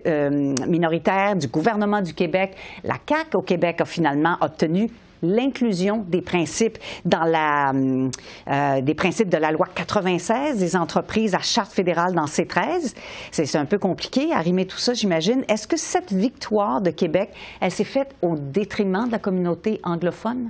euh, 0.06 0.56
minoritaires, 0.68 1.38
du 1.38 1.48
gouvernement 1.48 2.02
du 2.02 2.14
Québec. 2.14 2.56
La 2.84 2.96
CAQ 3.08 3.38
au 3.38 3.42
Québec 3.42 3.80
a 3.80 3.86
finalement 3.86 4.36
obtenu 4.42 4.90
l'inclusion 5.22 6.06
des 6.08 6.22
principes 6.22 6.78
dans 7.06 7.24
la, 7.24 7.74
euh, 7.74 8.82
des 8.82 8.94
principes 8.94 9.30
de 9.30 9.38
la 9.38 9.52
loi 9.52 9.68
96 9.74 10.58
des 10.58 10.76
entreprises 10.76 11.36
à 11.36 11.40
charte 11.40 11.72
fédérale 11.72 12.14
dans 12.14 12.26
C13. 12.26 12.96
C'est 13.32 13.56
un 13.56 13.66
peu 13.66 13.78
compliqué, 13.78 14.32
arrimer 14.34 14.66
tout 14.66 14.78
ça, 14.78 14.94
j'imagine. 14.94 15.44
Est-ce 15.48 15.68
que 15.68 15.78
cette 15.78 16.12
victoire 16.12 16.82
de 16.82 16.92
Québec, 16.92 17.30
elle 17.60 17.72
s'est 17.72 17.84
faite 17.84 18.16
au 18.22 18.36
détriment 18.36 19.08
de 19.08 19.12
la 19.12 19.20
communauté 19.20 19.80
anglophone? 19.84 20.50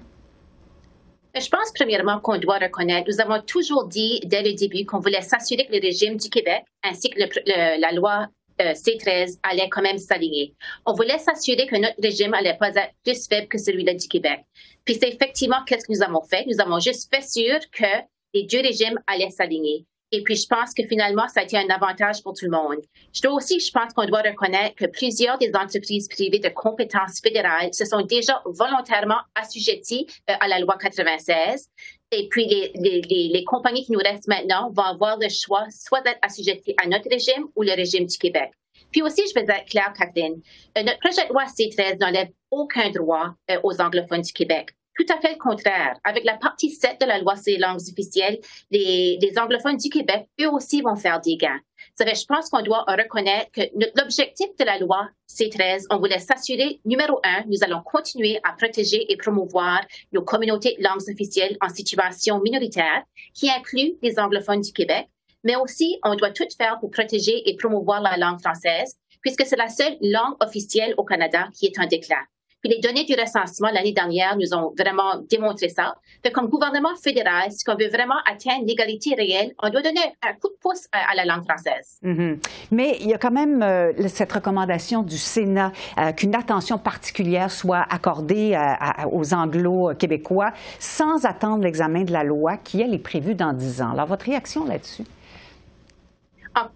Je 1.34 1.48
pense 1.50 1.72
premièrement 1.74 2.20
qu'on 2.20 2.38
doit 2.38 2.58
reconnaître, 2.58 3.10
nous 3.10 3.22
avons 3.22 3.42
toujours 3.42 3.88
dit 3.88 4.20
dès 4.25 4.44
le 4.44 4.54
début 4.54 4.86
qu'on 4.86 5.00
voulait 5.00 5.22
s'assurer 5.22 5.66
que 5.66 5.72
le 5.72 5.80
régime 5.82 6.18
du 6.18 6.30
Québec 6.30 6.63
ainsi 6.84 7.10
que 7.10 7.20
la 7.48 7.92
loi 7.94 8.28
euh, 8.62 8.74
C13 8.74 9.39
allait 9.44 9.70
quand 9.70 9.82
même 9.82 9.98
s'aligner. 9.98 10.53
On 10.86 10.94
voulait 10.94 11.18
s'assurer 11.18 11.68
que 11.68 11.75
notre 11.75 12.01
régime 12.01 12.34
allait 12.34 12.58
pas 12.58 12.70
être 12.70 12.94
plus 13.03 13.27
faible 13.27 13.48
que 13.48 13.58
celui-là 13.58 13.94
du 13.94 14.08
Québec. 14.08 14.41
Puis 14.86 14.96
c'est 14.96 15.10
effectivement 15.10 15.63
qu'est-ce 15.65 15.86
que 15.86 15.94
nous 15.94 16.03
avons 16.03 16.22
fait? 16.22 16.46
Nous 16.48 16.62
avons 16.62 16.80
juste 16.80 17.13
fait 17.13 17.22
sûr 17.22 17.60
que 17.72 17.86
les 18.34 18.44
deux 18.44 18.62
régimes 18.62 19.00
allaient 19.08 19.30
s'aligner. 19.30 19.86
Et 20.13 20.24
puis, 20.24 20.36
je 20.36 20.46
pense 20.46 20.74
que 20.74 20.84
finalement, 20.88 21.27
ça 21.30 21.39
a 21.39 21.44
été 21.44 21.58
un 21.58 21.70
avantage 21.70 22.22
pour 22.22 22.34
tout 22.34 22.46
le 22.46 22.51
monde. 22.51 22.80
Je 23.13 23.22
dois 23.22 23.34
aussi, 23.34 23.60
je 23.60 23.72
pense 23.72 23.94
qu'on 23.94 24.06
doit 24.06 24.22
reconnaître 24.22 24.75
que 24.75 24.86
plusieurs 24.86 25.38
des 25.38 25.51
entreprises 25.56 26.10
privées 26.10 26.39
de 26.39 26.50
compétences 26.50 27.22
fédérales 27.22 27.74
se 27.74 27.86
sont 27.86 28.01
déjà 28.01 28.41
volontairement 28.46 29.20
assujetties 29.36 30.08
euh, 30.30 30.34
à 30.39 30.48
la 30.50 30.60
loi 30.60 30.77
96. 30.77 31.70
Et 32.12 32.27
puis, 32.30 32.46
les, 32.46 33.44
compagnies 33.46 33.86
qui 33.86 33.93
nous 33.93 34.00
restent 34.00 34.28
maintenant 34.28 34.69
vont 34.71 34.84
avoir 34.84 35.17
le 35.17 35.30
choix 35.30 35.65
soit 35.69 36.02
d'être 36.02 36.19
assujetties 36.21 36.76
à 36.84 36.88
notre 36.88 37.10
régime 37.10 37.47
ou 37.56 37.63
le 37.63 37.71
régime 37.71 38.06
du 38.06 38.17
Québec. 38.17 38.52
Puis 38.91 39.02
aussi, 39.02 39.21
je 39.28 39.34
vais 39.34 39.41
être 39.41 39.65
claire, 39.65 39.93
Catherine, 39.97 40.41
euh, 40.78 40.84
notre 40.84 41.00
projet 41.00 41.26
de 41.26 41.32
loi 41.32 41.45
C13 41.45 42.00
n'enlève 42.00 42.28
aucun 42.50 42.89
droit 42.89 43.34
euh, 43.50 43.60
aux 43.63 43.80
anglophones 43.80 44.21
du 44.21 44.34
Québec. 44.34 44.71
Tout 45.02 45.14
à 45.14 45.20
fait 45.20 45.32
le 45.32 45.40
contraire. 45.40 45.96
Avec 46.04 46.26
la 46.26 46.38
partie 46.38 46.70
7 46.70 47.02
de 47.02 47.08
la 47.08 47.18
loi 47.18 47.36
sur 47.36 47.52
les 47.52 47.58
langues 47.58 47.82
officielles, 47.92 48.40
les, 48.70 49.18
anglophones 49.36 49.78
du 49.78 49.90
Québec, 49.90 50.28
eux 50.40 50.50
aussi, 50.50 50.82
vont 50.82 50.96
faire 50.96 51.20
des 51.20 51.38
gains. 51.38 51.60
je 52.00 52.26
pense 52.28 52.50
qu'on 52.50 52.62
doit 52.62 52.86
reconnaître 52.88 53.50
que 53.52 53.62
l'objectif 54.00 54.50
de 54.60 54.64
la 54.64 54.78
loi 54.78 55.10
C13, 55.28 55.88
on 55.90 55.98
voulait 55.98 56.20
s'assurer, 56.20 56.82
numéro 56.86 57.20
un, 57.24 57.44
nous 57.48 57.64
allons 57.64 57.82
continuer 57.82 58.40
à 58.44 58.54
protéger 58.54 59.12
et 59.12 59.18
promouvoir 59.18 59.82
nos 60.12 60.22
communautés 60.22 60.76
de 60.78 60.84
langues 60.84 61.10
officielles 61.10 61.58
en 61.62 61.70
situation 61.70 62.40
minoritaire, 62.40 63.02
qui 63.34 63.50
inclut 63.50 63.94
les 64.04 64.20
anglophones 64.20 64.62
du 64.62 64.72
Québec, 64.72 65.08
mais 65.44 65.56
aussi 65.56 65.98
on 66.04 66.14
doit 66.14 66.30
tout 66.30 66.48
faire 66.56 66.78
pour 66.80 66.92
protéger 66.92 67.50
et 67.50 67.56
promouvoir 67.56 68.02
la 68.02 68.18
langue 68.18 68.40
française, 68.40 68.98
puisque 69.22 69.48
c'est 69.48 69.58
la 69.58 69.70
seule 69.70 69.98
langue 70.02 70.36
officielle 70.42 70.94
au 70.98 71.04
Canada 71.04 71.48
qui 71.58 71.66
est 71.66 71.80
en 71.80 71.88
déclin. 71.88 72.24
Puis 72.62 72.71
les 72.71 72.80
données 72.80 73.06
du 73.06 73.15
recensement 73.19 73.69
l'année 73.74 73.91
dernière 73.91 74.38
nous 74.38 74.54
ont 74.54 74.74
vraiment 74.78 75.21
démontré 75.30 75.69
ça. 75.69 75.95
Donc, 76.24 76.34
comme 76.34 76.47
gouvernement 76.47 76.95
fédéral, 77.02 77.52
si 77.52 77.63
on 77.67 77.76
veut 77.76 77.89
vraiment 77.89 78.17
atteindre 78.30 78.65
l'égalité 78.65 79.15
réelle, 79.15 79.54
on 79.62 79.69
doit 79.69 79.82
donner 79.82 80.02
un 80.21 80.34
coup 80.34 80.50
de 80.50 80.58
pouce 80.62 80.88
à, 80.91 81.15
la 81.15 81.26
langue 81.26 81.43
française. 81.43 81.97
Mm-hmm. 82.04 82.38
Mais 82.71 82.97
il 83.02 83.08
y 83.08 83.13
a 83.13 83.17
quand 83.17 83.32
même 83.32 83.63
euh, 83.63 83.91
cette 84.08 84.32
recommandation 84.32 85.02
du 85.02 85.17
Sénat 85.17 85.71
euh, 85.97 86.12
qu'une 86.12 86.36
attention 86.36 86.78
particulière 86.78 87.52
soit 87.52 87.86
accordée 87.89 88.56
euh, 88.56 89.06
aux 89.12 89.34
anglo-québécois 89.34 90.52
sans 90.80 91.26
attendre 91.26 91.63
l'examen 91.63 92.04
de 92.04 92.12
la 92.12 92.24
loi 92.24 92.58
qui, 92.58 92.82
elle, 92.82 92.93
est 92.93 93.00
prévue 93.00 93.36
dans 93.36 93.54
dix 93.54 93.82
ans. 93.82 93.91
Alors, 93.91 94.06
votre 94.06 94.26
réaction 94.26 94.65
là-dessus? 94.65 95.04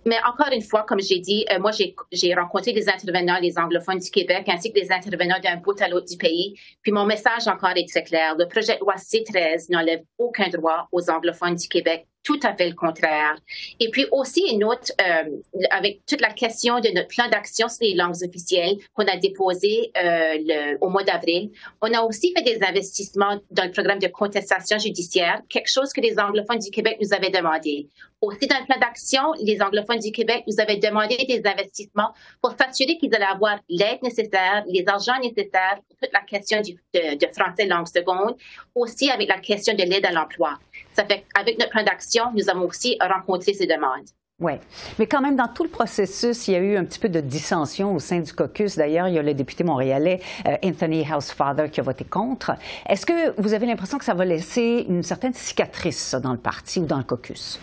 Mais 0.05 0.17
encore 0.25 0.51
une 0.53 0.61
fois, 0.61 0.83
comme 0.83 1.01
j'ai 1.01 1.19
dit, 1.19 1.45
euh, 1.51 1.59
moi, 1.59 1.71
j'ai 2.11 2.33
rencontré 2.33 2.71
des 2.71 2.87
intervenants, 2.87 3.39
les 3.41 3.57
anglophones 3.57 3.99
du 3.99 4.09
Québec, 4.09 4.45
ainsi 4.47 4.71
que 4.71 4.79
des 4.79 4.91
intervenants 4.91 5.39
d'un 5.43 5.57
bout 5.57 5.79
à 5.81 5.87
l'autre 5.87 6.07
du 6.07 6.17
pays. 6.17 6.59
Puis 6.81 6.91
mon 6.91 7.05
message 7.05 7.47
encore 7.47 7.75
est 7.75 7.89
très 7.89 8.03
clair. 8.03 8.35
Le 8.37 8.47
projet 8.47 8.75
de 8.75 8.79
loi 8.79 8.95
C13 8.95 9.71
n'enlève 9.71 10.01
aucun 10.17 10.49
droit 10.49 10.87
aux 10.91 11.09
anglophones 11.09 11.55
du 11.55 11.67
Québec 11.67 12.07
tout 12.25 12.39
à 12.43 12.55
fait 12.55 12.67
le 12.67 12.75
contraire. 12.75 13.37
Et 13.79 13.89
puis 13.89 14.07
aussi 14.11 14.41
une 14.51 14.63
autre, 14.63 14.91
euh, 14.99 15.37
avec 15.69 16.05
toute 16.07 16.21
la 16.21 16.33
question 16.33 16.79
de 16.79 16.89
notre 16.89 17.07
plan 17.07 17.29
d'action 17.29 17.69
sur 17.69 17.85
les 17.85 17.93
langues 17.93 18.15
officielles 18.27 18.77
qu'on 18.95 19.05
a 19.05 19.15
déposé 19.15 19.91
euh, 19.95 20.75
au 20.81 20.89
mois 20.89 21.03
d'avril, 21.03 21.51
on 21.81 21.93
a 21.93 22.01
aussi 22.01 22.33
fait 22.35 22.43
des 22.43 22.61
investissements 22.65 23.39
dans 23.51 23.63
le 23.63 23.71
programme 23.71 23.99
de 23.99 24.07
contestation 24.07 24.79
judiciaire, 24.79 25.41
quelque 25.49 25.69
chose 25.71 25.93
que 25.93 26.01
les 26.01 26.17
anglophones 26.17 26.57
du 26.57 26.71
Québec 26.71 26.97
nous 26.99 27.13
avaient 27.13 27.29
demandé. 27.29 27.87
Aussi 28.21 28.47
dans 28.47 28.57
le 28.57 28.65
plan 28.65 28.79
d'action, 28.79 29.21
les 29.39 29.61
anglophones 29.61 29.99
du 29.99 30.11
Québec 30.11 30.45
nous 30.47 30.59
avaient 30.59 30.77
demandé 30.77 31.15
des 31.29 31.43
investissements 31.45 32.11
pour 32.41 32.53
s'assurer 32.53 32.97
qu'ils 32.97 33.13
allaient 33.13 33.25
avoir 33.25 33.59
l'aide 33.69 34.01
nécessaire, 34.01 34.63
les 34.67 34.83
argents 34.87 35.19
nécessaires 35.21 35.79
pour 35.87 35.97
toute 35.99 36.13
la 36.13 36.21
question 36.21 36.59
de 36.61 37.27
français 37.37 37.67
langue 37.67 37.87
seconde, 37.87 38.35
aussi 38.73 39.11
avec 39.11 39.29
la 39.29 39.37
question 39.37 39.75
de 39.75 39.83
l'aide 39.83 40.07
à 40.07 40.11
l'emploi. 40.11 40.57
Ça 40.95 41.05
fait 41.05 41.25
avec 41.37 41.59
notre 41.59 41.71
plan 41.71 41.83
d'action, 41.83 42.25
nous 42.33 42.49
avons 42.49 42.65
aussi 42.67 42.97
rencontré 43.01 43.53
ces 43.53 43.67
demandes. 43.67 44.07
Oui, 44.41 44.53
mais 44.99 45.07
quand 45.07 45.21
même, 45.21 45.37
dans 45.37 45.47
tout 45.47 45.63
le 45.63 45.69
processus, 45.69 46.49
il 46.49 46.51
y 46.51 46.55
a 46.55 46.59
eu 46.59 46.75
un 46.75 46.83
petit 46.83 46.99
peu 46.99 47.07
de 47.07 47.21
dissension 47.21 47.95
au 47.95 47.99
sein 47.99 48.19
du 48.19 48.33
caucus. 48.33 48.75
D'ailleurs, 48.75 49.07
il 49.07 49.13
y 49.13 49.17
a 49.17 49.21
le 49.21 49.33
député 49.33 49.63
montréalais 49.63 50.19
euh, 50.45 50.57
Anthony 50.61 51.05
Housefather 51.09 51.69
qui 51.71 51.79
a 51.79 51.83
voté 51.83 52.03
contre. 52.03 52.51
Est-ce 52.89 53.05
que 53.05 53.39
vous 53.41 53.53
avez 53.53 53.65
l'impression 53.65 53.97
que 53.97 54.03
ça 54.03 54.13
va 54.13 54.25
laisser 54.25 54.85
une 54.89 55.03
certaine 55.03 55.33
cicatrice 55.33 56.15
dans 56.15 56.33
le 56.33 56.37
parti 56.37 56.79
ou 56.79 56.85
dans 56.85 56.97
le 56.97 57.05
caucus? 57.05 57.61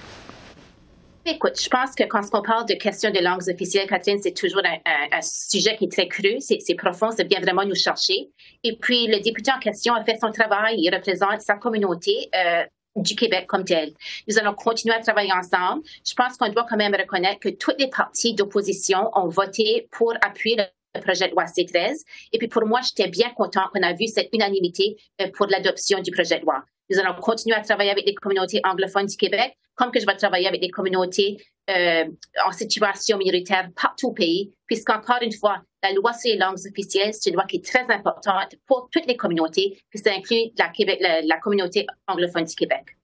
Écoute, 1.27 1.61
je 1.61 1.69
pense 1.69 1.95
que 1.95 2.05
quand 2.05 2.23
on 2.33 2.43
parle 2.43 2.67
de 2.67 2.75
questions 2.75 3.11
de 3.11 3.21
langues 3.21 3.49
officielles, 3.49 3.87
Catherine, 3.87 4.19
c'est 4.23 4.33
toujours 4.35 4.63
un, 4.65 5.21
sujet 5.21 5.77
qui 5.77 5.85
est 5.85 5.93
très 5.93 6.09
cru, 6.09 6.41
c'est 6.41 6.75
profond, 6.75 7.11
c'est 7.15 7.29
bien 7.29 7.41
vraiment 7.41 7.65
nous 7.65 7.77
chercher. 7.77 8.31
Et 8.65 8.77
puis, 8.77 9.07
le 9.09 9.21
député 9.21 9.53
en 9.55 9.61
question 9.61 9.95
a 9.95 10.03
fait 10.05 10.17
son 10.21 10.33
travail, 10.33 10.77
il 10.79 10.93
représente 10.93 11.43
sa 11.43 11.55
communauté. 11.55 12.31
Euh, 12.35 12.65
du 12.97 13.15
Québec 13.17 13.47
comme 13.47 13.65
tel. 13.65 13.93
Nous 14.29 14.39
allons 14.39 14.55
continuer 14.55 14.95
à 14.95 15.01
travailler 15.01 15.33
ensemble. 15.33 15.83
Je 16.07 16.15
pense 16.15 16.37
qu'on 16.37 16.49
doit 16.49 16.67
quand 16.69 16.77
même 16.77 16.95
reconnaître 16.95 17.41
que 17.41 17.49
toutes 17.49 17.81
les 17.81 17.89
partis 17.89 18.35
d'opposition 18.35 19.11
ont 19.15 19.29
voté 19.29 19.89
pour 19.91 20.15
appuyer 20.21 20.57
le 20.57 21.01
projet 21.01 21.29
de 21.29 21.33
loi 21.33 21.45
C13. 21.45 22.03
Et 22.33 22.39
puis 22.39 22.49
pour 22.49 22.67
moi, 22.67 22.81
j'étais 22.83 23.09
bien 23.09 23.31
content 23.31 23.63
qu'on 23.73 23.83
a 23.83 23.93
vu 23.93 24.07
cette 24.07 24.29
unanimité 24.33 24.97
euh, 25.21 25.29
pour 25.33 25.47
l'adoption 25.47 26.01
du 26.01 26.11
projet 26.11 26.39
de 26.39 26.45
loi. 26.45 26.65
Nous 26.91 26.99
allons 26.99 27.15
continuer 27.15 27.57
à 27.57 27.61
travailler 27.61 27.91
avec 27.91 28.05
les 28.05 28.15
communautés 28.15 28.61
anglophones 28.65 29.07
du 29.07 29.17
Québec, 29.17 29.57
comme 29.75 29.91
que 29.91 30.01
je 30.01 30.07
vais 30.07 30.17
travailler 30.17 30.47
avec 30.47 30.61
les 30.61 30.71
communautés 30.71 31.39
euh, 31.71 32.05
en 32.47 32.53
situation 32.53 33.19
minoritaire 33.19 33.69
partout 33.81 34.09
au 34.09 34.13
pays, 34.13 34.53
puisqu'encore 34.67 35.19
une 35.23 35.33
fois, 35.33 35.63
la 35.83 35.93
loi 35.93 36.13
sur 36.13 36.33
les 36.33 36.39
langues 36.39 36.59
officielles, 36.69 37.15
c'est 37.15 37.31
une 37.31 37.37
loi 37.37 37.45
qui 37.45 37.57
est 37.57 37.65
très 37.65 37.85
importante 37.89 38.55
pour 38.67 38.89
toutes 38.91 39.07
les 39.07 39.17
communautés, 39.17 39.79
puis 39.91 40.01
ça 40.01 40.11
inclut 40.13 40.53
la, 40.59 41.39
communauté 41.39 41.87
anglophone 42.07 42.45
du 42.45 42.55
Québec. 42.55 42.97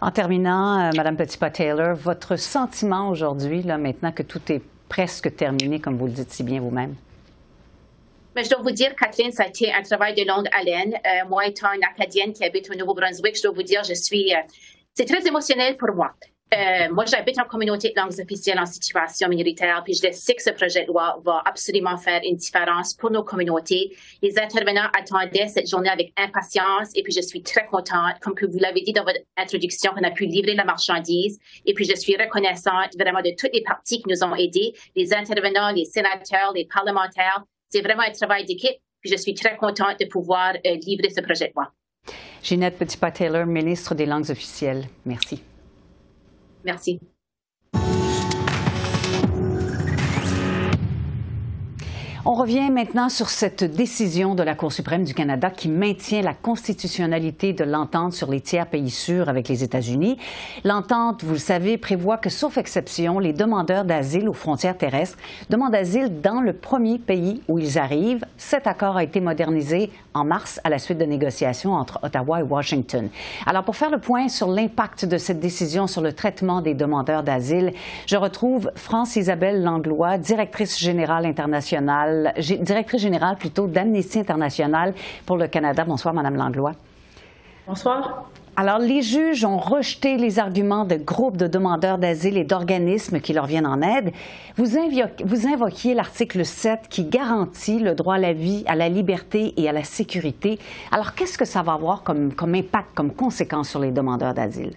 En 0.00 0.10
terminant, 0.10 0.78
euh, 0.78 0.90
Madame 0.96 1.16
Petitpas-Taylor, 1.16 1.94
votre 1.94 2.36
sentiment 2.36 3.08
aujourd'hui, 3.08 3.62
là, 3.62 3.78
maintenant 3.78 4.12
que 4.12 4.22
tout 4.22 4.40
est 4.50 4.62
presque 4.88 5.34
terminé, 5.36 5.80
comme 5.80 5.96
vous 5.96 6.06
le 6.06 6.12
dites 6.12 6.30
si 6.30 6.42
bien 6.42 6.60
vous-même? 6.60 6.96
Mais 8.34 8.44
je 8.44 8.50
dois 8.50 8.60
vous 8.62 8.70
dire, 8.70 8.94
Catherine, 8.96 9.32
ça 9.32 9.44
a 9.44 9.46
été 9.48 9.72
un 9.72 9.82
travail 9.82 10.14
de 10.14 10.26
longue 10.26 10.48
haleine. 10.58 10.94
Euh, 10.94 11.28
moi, 11.28 11.46
étant 11.46 11.72
une 11.72 11.84
acadienne 11.84 12.32
qui 12.32 12.44
habite 12.44 12.70
au 12.70 12.74
Nouveau-Brunswick, 12.74 13.36
je 13.36 13.42
dois 13.42 13.52
vous 13.52 13.62
dire, 13.62 13.84
je 13.84 13.94
suis. 13.94 14.34
Euh, 14.34 14.38
c'est 14.94 15.06
très 15.06 15.26
émotionnel 15.26 15.76
pour 15.76 15.94
moi. 15.94 16.14
Euh, 16.54 16.92
moi, 16.92 17.06
j'habite 17.06 17.38
en 17.38 17.44
communauté 17.44 17.94
de 17.96 17.98
langues 17.98 18.20
officielles 18.20 18.58
en 18.58 18.66
situation 18.66 19.26
minoritaire, 19.26 19.80
puis 19.84 19.94
je 19.94 20.12
sais 20.12 20.34
que 20.34 20.42
ce 20.42 20.50
projet 20.50 20.82
de 20.82 20.88
loi 20.88 21.18
va 21.24 21.42
absolument 21.46 21.96
faire 21.96 22.20
une 22.24 22.36
différence 22.36 22.92
pour 22.92 23.10
nos 23.10 23.24
communautés. 23.24 23.96
Les 24.20 24.38
intervenants 24.38 24.88
attendaient 24.98 25.48
cette 25.48 25.66
journée 25.66 25.88
avec 25.88 26.12
impatience, 26.18 26.90
et 26.94 27.02
puis 27.02 27.14
je 27.14 27.22
suis 27.22 27.42
très 27.42 27.64
contente, 27.64 28.18
comme 28.20 28.34
que 28.34 28.44
vous 28.44 28.58
l'avez 28.58 28.82
dit 28.82 28.92
dans 28.92 29.04
votre 29.04 29.20
introduction, 29.38 29.92
qu'on 29.92 30.04
a 30.04 30.10
pu 30.10 30.26
livrer 30.26 30.54
la 30.54 30.64
marchandise, 30.64 31.38
et 31.64 31.72
puis 31.72 31.86
je 31.86 31.96
suis 31.96 32.16
reconnaissante 32.16 32.94
vraiment 32.98 33.22
de 33.22 33.34
toutes 33.34 33.54
les 33.54 33.62
parties 33.62 34.02
qui 34.02 34.10
nous 34.10 34.22
ont 34.22 34.34
aidés, 34.34 34.74
les 34.94 35.14
intervenants, 35.14 35.70
les 35.70 35.86
sénateurs, 35.86 36.52
les 36.54 36.66
parlementaires. 36.66 37.42
C'est 37.70 37.80
vraiment 37.80 38.02
un 38.02 38.12
travail 38.12 38.44
d'équipe, 38.44 38.76
puis 39.00 39.10
je 39.10 39.16
suis 39.16 39.32
très 39.32 39.56
contente 39.56 39.98
de 39.98 40.04
pouvoir 40.04 40.52
euh, 40.66 40.76
livrer 40.86 41.08
ce 41.08 41.22
projet 41.22 41.48
de 41.48 41.52
loi. 41.56 41.72
Ginette 42.42 42.78
Petitpas-Taylor, 42.78 43.46
ministre 43.46 43.94
des 43.94 44.06
Langues 44.06 44.30
officielles. 44.30 44.88
Merci. 45.04 45.42
Merci. 46.64 47.00
On 52.24 52.34
revient 52.34 52.70
maintenant 52.70 53.08
sur 53.08 53.28
cette 53.28 53.64
décision 53.64 54.36
de 54.36 54.44
la 54.44 54.54
Cour 54.54 54.72
suprême 54.72 55.02
du 55.02 55.12
Canada 55.12 55.50
qui 55.50 55.68
maintient 55.68 56.22
la 56.22 56.34
constitutionnalité 56.34 57.52
de 57.52 57.64
l'entente 57.64 58.12
sur 58.12 58.30
les 58.30 58.40
tiers 58.40 58.68
pays 58.68 58.90
sûrs 58.90 59.28
avec 59.28 59.48
les 59.48 59.64
États-Unis. 59.64 60.18
L'entente, 60.62 61.24
vous 61.24 61.32
le 61.32 61.38
savez, 61.40 61.78
prévoit 61.78 62.18
que, 62.18 62.30
sauf 62.30 62.58
exception, 62.58 63.18
les 63.18 63.32
demandeurs 63.32 63.84
d'asile 63.84 64.28
aux 64.28 64.34
frontières 64.34 64.78
terrestres 64.78 65.18
demandent 65.50 65.74
asile 65.74 66.20
dans 66.20 66.40
le 66.40 66.52
premier 66.52 67.00
pays 67.00 67.42
où 67.48 67.58
ils 67.58 67.76
arrivent. 67.76 68.24
Cet 68.36 68.68
accord 68.68 68.96
a 68.96 69.02
été 69.02 69.20
modernisé 69.20 69.90
en 70.14 70.24
mars 70.24 70.60
à 70.62 70.70
la 70.70 70.78
suite 70.78 70.98
de 70.98 71.04
négociations 71.04 71.72
entre 71.72 71.98
Ottawa 72.04 72.38
et 72.38 72.44
Washington. 72.44 73.08
Alors, 73.46 73.64
pour 73.64 73.74
faire 73.74 73.90
le 73.90 73.98
point 73.98 74.28
sur 74.28 74.46
l'impact 74.46 75.06
de 75.06 75.18
cette 75.18 75.40
décision 75.40 75.88
sur 75.88 76.02
le 76.02 76.12
traitement 76.12 76.60
des 76.60 76.74
demandeurs 76.74 77.24
d'asile, 77.24 77.72
je 78.06 78.16
retrouve 78.16 78.70
France-Isabelle 78.76 79.64
Langlois, 79.64 80.18
directrice 80.18 80.78
générale 80.78 81.26
internationale 81.26 82.11
directrice 82.60 83.02
générale 83.02 83.36
plutôt 83.36 83.66
d'Amnesty 83.66 84.20
International 84.20 84.94
pour 85.26 85.36
le 85.36 85.48
Canada. 85.48 85.84
Bonsoir, 85.84 86.14
Madame 86.14 86.36
Langlois. 86.36 86.74
Bonsoir. 87.66 88.28
Alors, 88.54 88.78
les 88.78 89.00
juges 89.00 89.46
ont 89.46 89.56
rejeté 89.56 90.18
les 90.18 90.38
arguments 90.38 90.84
de 90.84 90.96
groupes 90.96 91.38
de 91.38 91.46
demandeurs 91.46 91.96
d'asile 91.96 92.36
et 92.36 92.44
d'organismes 92.44 93.18
qui 93.18 93.32
leur 93.32 93.46
viennent 93.46 93.66
en 93.66 93.80
aide. 93.80 94.12
Vous, 94.56 94.66
vous 95.24 95.46
invoquiez 95.46 95.94
l'article 95.94 96.44
7 96.44 96.80
qui 96.90 97.04
garantit 97.04 97.78
le 97.78 97.94
droit 97.94 98.16
à 98.16 98.18
la 98.18 98.34
vie, 98.34 98.62
à 98.66 98.74
la 98.74 98.90
liberté 98.90 99.54
et 99.56 99.70
à 99.70 99.72
la 99.72 99.84
sécurité. 99.84 100.58
Alors, 100.90 101.14
qu'est-ce 101.14 101.38
que 101.38 101.46
ça 101.46 101.62
va 101.62 101.72
avoir 101.72 102.02
comme, 102.02 102.34
comme 102.34 102.54
impact, 102.54 102.88
comme 102.94 103.12
conséquence 103.14 103.70
sur 103.70 103.80
les 103.80 103.90
demandeurs 103.90 104.34
d'asile? 104.34 104.72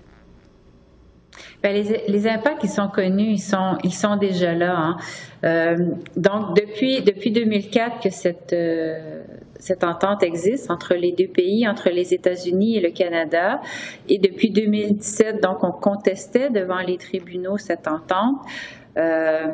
Bien, 1.61 1.73
les, 1.73 2.03
les, 2.07 2.27
impacts, 2.29 2.63
ils 2.63 2.69
sont 2.69 2.87
connus, 2.87 3.31
ils 3.31 3.39
sont, 3.39 3.77
ils 3.83 3.93
sont 3.93 4.15
déjà 4.15 4.53
là. 4.53 4.73
Hein. 4.77 4.97
Euh, 5.45 5.75
donc, 6.15 6.55
depuis, 6.55 7.01
depuis 7.01 7.31
2004 7.31 8.01
que 8.01 8.09
cette, 8.09 8.53
euh, 8.53 9.23
cette 9.59 9.83
entente 9.83 10.23
existe 10.23 10.71
entre 10.71 10.95
les 10.95 11.11
deux 11.11 11.27
pays, 11.27 11.67
entre 11.67 11.89
les 11.89 12.13
États-Unis 12.13 12.77
et 12.77 12.81
le 12.81 12.91
Canada, 12.91 13.61
et 14.09 14.17
depuis 14.17 14.49
2017, 14.49 15.41
donc, 15.41 15.63
on 15.63 15.71
contestait 15.71 16.49
devant 16.49 16.79
les 16.79 16.97
tribunaux 16.97 17.57
cette 17.57 17.87
entente. 17.87 18.37
Euh, 18.97 19.47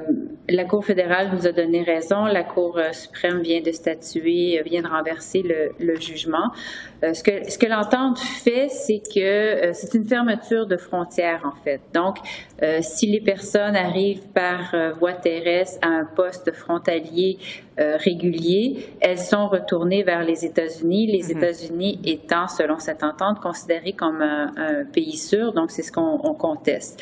la 0.50 0.66
Cour 0.66 0.86
fédérale 0.86 1.32
nous 1.34 1.48
a 1.48 1.52
donné 1.52 1.82
raison. 1.82 2.26
La 2.26 2.44
Cour 2.44 2.80
suprême 2.92 3.42
vient 3.42 3.62
de 3.62 3.72
statuer, 3.72 4.62
vient 4.64 4.84
de 4.84 4.88
renverser 4.88 5.44
le 5.80 5.96
jugement. 5.96 6.52
Euh, 7.04 7.14
ce 7.14 7.24
que, 7.24 7.50
ce 7.50 7.58
que 7.58 7.66
l'entente 7.66 8.20
fait, 8.20 8.70
c'est 8.70 9.02
que 9.14 9.74
c'est 9.74 9.94
une 9.96 10.06
fermeture 10.06 10.68
de 10.68 10.78
frontières, 10.78 11.42
en 11.46 11.64
fait. 11.64 11.82
Donc, 11.94 12.18
si 12.82 13.08
les 13.08 13.22
personnes 13.22 13.76
arrivent 13.76 14.28
par 14.34 14.76
voie 15.00 15.14
terrestre 15.14 15.80
à 15.82 15.88
un 15.88 16.06
poste 16.06 16.52
frontalier 16.52 17.40
régulier, 17.78 18.86
elles 19.00 19.18
sont 19.18 19.48
retournées 19.48 20.04
vers 20.04 20.24
les 20.24 20.46
États-Unis, 20.46 21.08
les 21.08 21.24
mm-hmm. 21.24 21.38
États-Unis 21.38 22.00
étant, 22.06 22.48
selon 22.48 22.78
cette 22.78 23.04
entente, 23.04 23.40
considérés 23.40 23.94
comme 23.94 24.22
un, 24.22 24.52
un 24.56 24.86
pays 24.86 25.18
sûr. 25.18 25.54
Donc, 25.54 25.72
c'est 25.72 25.82
ce 25.82 25.92
qu'on 25.92 26.36
conteste. 26.36 27.02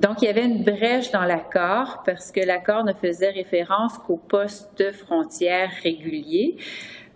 Donc, 0.00 0.22
il 0.22 0.24
y 0.24 0.28
avait 0.28 0.44
une 0.44 0.64
brèche 0.64 1.10
dans 1.12 1.24
l'accord 1.24 2.02
parce 2.04 2.32
que 2.32 2.40
l'accord 2.40 2.84
ne 2.84 2.92
faisait 2.92 3.30
référence 3.30 3.98
qu'aux 3.98 4.20
postes 4.28 4.90
frontières 4.92 5.70
réguliers. 5.82 6.56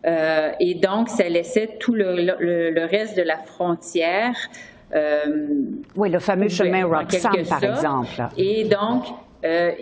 Euh, 0.06 0.52
et 0.60 0.74
donc, 0.74 1.08
ça 1.08 1.28
laissait 1.28 1.76
tout 1.80 1.94
le, 1.94 2.86
reste 2.86 3.16
de 3.16 3.22
la 3.22 3.38
frontière. 3.38 4.36
Euh, 4.94 5.24
oui, 5.96 6.10
le 6.10 6.18
fameux 6.18 6.48
chemin 6.48 6.86
Roxham, 6.86 7.44
par 7.48 7.62
exemple. 7.62 8.28
Et 8.36 8.64
donc, 8.64 9.04
euh, 9.44 9.72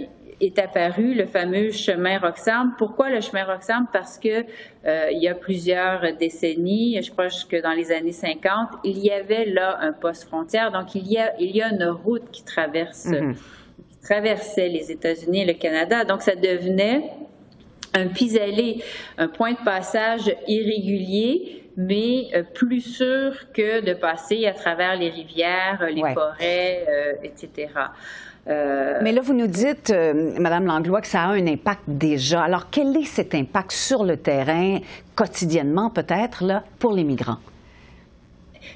est 0.41 0.59
apparu 0.59 1.15
le 1.15 1.27
fameux 1.27 1.71
chemin 1.71 2.19
Roxham. 2.19 2.75
Pourquoi 2.77 3.11
le 3.11 3.21
chemin 3.21 3.45
Roxham? 3.45 3.87
Parce 3.93 4.19
que 4.19 4.45
euh, 4.87 5.09
il 5.11 5.23
y 5.23 5.29
a 5.29 5.35
plusieurs 5.35 6.03
décennies, 6.19 7.01
je 7.03 7.11
crois 7.11 7.29
que 7.49 7.61
dans 7.63 7.73
les 7.73 7.93
années 7.93 8.13
50, 8.13 8.69
il 8.85 8.99
y 8.99 9.11
avait 9.11 9.47
là 9.47 9.79
un 9.81 9.93
poste 9.93 10.25
frontière. 10.25 10.73
Donc, 10.73 10.95
il 10.95 11.07
y 11.11 11.19
a, 11.19 11.33
il 11.41 11.57
y 11.57 11.63
a 11.63 11.71
une 11.71 11.85
route 11.85 12.31
qui 12.31 12.45
traverse, 12.45 13.07
mhm. 13.07 13.35
qui 13.89 13.99
traversait 14.03 14.69
les 14.69 14.91
États-Unis 14.91 15.43
et 15.43 15.47
le 15.47 15.55
Canada. 15.55 16.05
Donc, 16.05 16.23
ça 16.23 16.35
devenait 16.35 17.11
un 17.97 18.09
pis-aller, 18.09 18.83
un 19.19 19.29
point 19.29 19.53
de 19.53 19.65
passage 19.65 20.35
irrégulier, 20.47 21.63
mais 21.77 22.29
euh, 22.35 22.43
plus 22.43 22.81
sûr 22.81 23.33
que 23.53 23.85
de 23.85 23.95
passer 23.95 24.47
à 24.47 24.53
travers 24.53 24.97
les 24.97 25.11
rivières, 25.11 25.87
les 25.91 26.03
forêts, 26.15 26.87
euh, 26.89 27.13
etc. 27.23 27.69
Euh, 28.49 29.01
Mais 29.03 29.13
là, 29.13 29.21
vous 29.21 29.35
nous 29.35 29.49
dites, 29.49 29.91
euh, 29.91 30.33
Madame 30.39 30.67
Langlois, 30.67 31.01
que 31.01 31.09
ça 31.09 31.23
a 31.23 31.29
un 31.29 31.47
impact 31.47 31.83
déjà. 31.89 32.45
Alors, 32.45 32.71
quel 32.71 32.97
est 32.97 33.05
cet 33.05 33.35
impact 33.35 33.73
sur 33.73 34.05
le 34.05 34.17
terrain, 34.17 34.79
quotidiennement 35.15 35.91
peut-être, 35.91 36.45
là, 36.45 36.63
pour 36.79 36.93
les 36.93 37.05
migrants? 37.05 37.39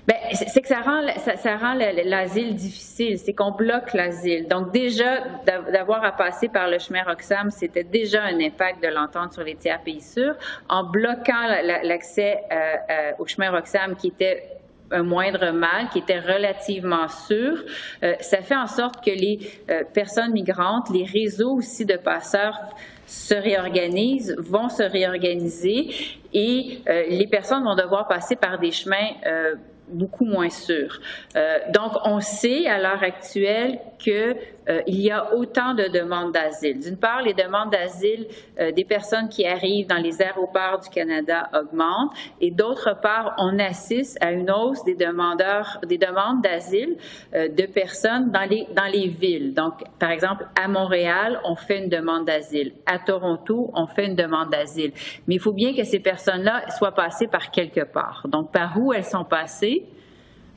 Bien, 0.07 0.17
c'est 0.33 0.61
que 0.61 0.69
ça 0.69 0.81
rend, 0.81 1.75
l'asile 1.75 2.55
difficile, 2.55 3.19
c'est 3.19 3.33
qu'on 3.33 3.53
bloque 3.53 3.93
l'asile. 3.93 4.49
Donc 4.49 4.73
déjà, 4.73 5.21
d'avoir 5.73 6.05
à 6.05 6.13
passer 6.13 6.49
par 6.49 6.69
le 6.69 6.79
chemin 6.79 7.03
Roxham, 7.03 7.51
c'était 7.51 7.85
déjà 7.85 8.23
un 8.23 8.41
impact 8.41 8.83
de 8.83 8.89
l'entente 8.89 9.33
sur 9.35 9.43
les 9.43 9.57
tiers 9.57 9.81
pays 9.83 10.01
sûrs. 10.01 10.35
En 10.69 10.85
bloquant 10.85 11.47
l'accès 11.85 12.43
euh, 12.53 13.13
au 13.19 13.27
chemin 13.27 13.51
Roxham, 13.51 13.97
qui 13.97 14.09
était 14.09 14.61
un 14.91 15.03
moindre 15.03 15.51
mal, 15.53 15.89
qui 15.93 15.99
était 15.99 16.19
relativement 16.19 17.09
sûr. 17.09 17.65
Euh, 18.03 18.15
ça 18.21 18.39
fait 18.39 18.57
en 18.57 18.67
sorte 18.67 19.05
que 19.05 19.11
les 19.11 19.39
euh, 19.71 19.85
personnes 19.93 20.33
migrantes, 20.33 20.91
les 20.91 21.05
réseaux 21.05 21.53
aussi 21.53 21.85
de 21.85 21.97
passeurs 21.97 22.59
se 23.07 23.35
réorganisent, 23.35 24.35
vont 24.39 24.69
se 24.69 24.83
réorganiser 24.83 25.91
et 26.33 26.81
euh, 26.89 27.05
les 27.09 27.27
personnes 27.27 27.65
vont 27.65 27.75
devoir 27.75 28.07
passer 28.09 28.37
par 28.37 28.59
des 28.59 28.71
chemins 28.71 29.11
beaucoup 29.93 30.25
moins 30.25 30.51
sûrs. 30.51 31.01
donc, 31.73 31.93
on 32.05 32.21
sait 32.21 32.67
à 32.67 32.79
l'heure 32.79 33.03
actuelle 33.03 33.81
qu'il 33.99 34.37
euh, 34.71 34.83
y 34.87 35.11
a 35.11 35.35
autant 35.35 35.75
de 35.75 35.85
demandes 35.89 36.33
d'asile. 36.33 36.79
D'une 36.79 36.97
part, 36.97 37.23
les 37.23 37.35
demandes 37.35 37.71
d'asile 37.71 38.27
euh, 38.59 38.71
des 38.73 38.85
personnes 38.85 39.29
qui 39.29 39.47
arrivent 39.47 39.87
dans 39.87 39.97
les 40.03 40.23
aéroports 40.23 40.81
du 40.81 40.89
Canada 40.89 41.49
augmentent, 41.55 42.13
et 42.41 42.51
d'autre 42.51 42.99
part, 43.01 43.35
on 43.39 43.59
assiste 43.59 44.17
à 44.23 44.33
une 44.33 44.51
hausse 44.51 44.85
des 44.85 44.95
demandeurs, 44.95 45.79
des 45.87 45.99
demandes 45.99 46.43
d'asile 46.43 46.97
euh, 47.35 47.49
de 47.49 47.67
personnes 47.67 48.31
dans 48.31 48.49
les 48.49 48.67
dans 48.75 48.91
les 48.93 49.09
villes. 49.09 49.55
Donc, 49.55 49.75
par 49.99 50.11
exemple, 50.11 50.47
à 50.61 50.69
Montréal, 50.69 51.41
on 51.45 51.57
fait 51.57 51.83
une 51.83 51.89
demande 51.89 52.27
d'asile. 52.27 52.73
À 52.87 52.99
Toronto, 52.99 53.71
on 53.75 53.87
fait 53.87 54.07
une 54.07 54.17
demande 54.17 54.51
d'asile. 54.51 54.93
Mais 55.27 55.37
il 55.37 55.41
faut 55.41 55.53
bien 55.53 55.75
que 55.75 55.85
ces 55.85 56.01
personnes-là 56.01 56.69
soient 56.71 56.95
passées 56.95 57.27
par 57.27 57.51
quelque 57.51 57.85
part. 57.85 58.27
Donc, 58.29 58.53
par 58.53 58.79
où 58.79 58.93
elles 58.93 59.05
sont 59.05 59.25
passées? 59.25 59.87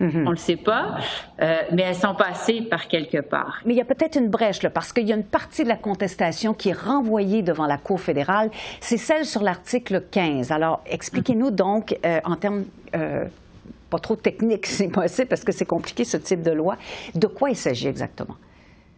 Mhm. 0.04 0.24
On 0.28 0.30
ne 0.30 0.32
le 0.32 0.36
sait 0.36 0.58
pas, 0.58 0.98
euh, 1.42 1.62
mais 1.72 1.84
elles 1.84 1.96
sont 1.96 2.13
passées 2.13 2.62
par 2.62 2.88
quelque 2.88 3.22
part. 3.22 3.62
Mais 3.66 3.74
il 3.74 3.78
y 3.78 3.82
a 3.82 3.86
peut-être 3.86 4.18
une 4.18 4.30
brèche, 4.30 4.62
là, 4.62 4.70
parce 4.70 4.92
qu'il 4.92 5.08
y 5.08 5.13
a 5.13 5.16
une 5.16 5.24
partie 5.24 5.63
de 5.63 5.70
la 5.70 5.78
contestation 5.78 6.54
qui 6.54 6.70
est 6.70 6.78
renvoyée 6.78 7.42
devant 7.42 7.66
la 7.66 7.78
Cour 7.78 8.02
fédérale. 8.02 8.52
C'est 8.82 8.98
celle 8.98 9.26
sur 9.26 9.42
l'article 9.44 10.04
15. 10.12 10.52
Alors, 10.52 10.82
expliquez-nous 10.86 11.52
donc, 11.52 11.98
euh, 12.06 12.20
en 12.26 12.36
termes 12.36 12.66
euh, 12.96 13.26
pas 13.89 14.00
trop 14.00 14.18
technique, 14.18 14.66
c'est 14.68 14.89
possible, 14.89 15.28
parce 15.30 15.44
que 15.44 15.54
c'est 15.54 15.66
compliqué 15.66 16.04
ce 16.04 16.18
type 16.18 16.42
de 16.42 16.52
loi. 16.52 16.76
De 17.16 17.28
quoi 17.28 17.50
il 17.50 17.56
s'agit 17.56 17.88
exactement? 17.88 18.36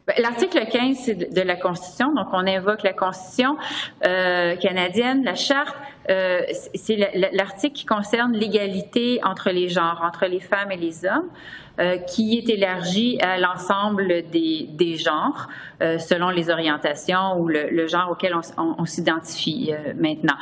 Ben, 0.08 0.16
l'article 0.20 0.68
15 0.72 0.98
c'est 0.98 1.34
de 1.34 1.42
la 1.42 1.56
Constitution, 1.56 2.14
donc 2.14 2.28
on 2.32 2.46
invoque 2.46 2.84
la 2.84 2.94
Constitution 2.94 3.58
euh, 4.06 4.56
canadienne, 4.56 5.24
la 5.24 5.36
charte. 5.36 5.76
Euh, 6.10 6.42
c'est 6.76 6.98
l'article 7.34 7.74
qui 7.74 7.86
concerne 7.86 8.34
l'égalité 8.34 9.20
entre 9.24 9.50
les 9.50 9.70
genres, 9.70 10.04
entre 10.06 10.28
les 10.28 10.40
femmes 10.40 10.72
et 10.72 10.78
les 10.78 11.06
hommes. 11.06 11.30
Euh, 11.78 11.98
qui 11.98 12.38
est 12.38 12.48
élargi 12.48 13.20
à 13.20 13.38
l'ensemble 13.38 14.30
des, 14.32 14.66
des, 14.72 14.96
genres 14.96 15.50
euh, 15.82 16.00
selon 16.00 16.30
les 16.30 16.50
orientations 16.50 17.38
ou 17.38 17.50
le, 17.50 17.70
le 17.70 17.86
genre 17.86 18.12
auquel 18.12 18.34
on, 18.34 18.76
on, 18.78 18.86
s'identifie 18.86 19.74
euh, 19.74 19.92
maintenant. 19.94 20.38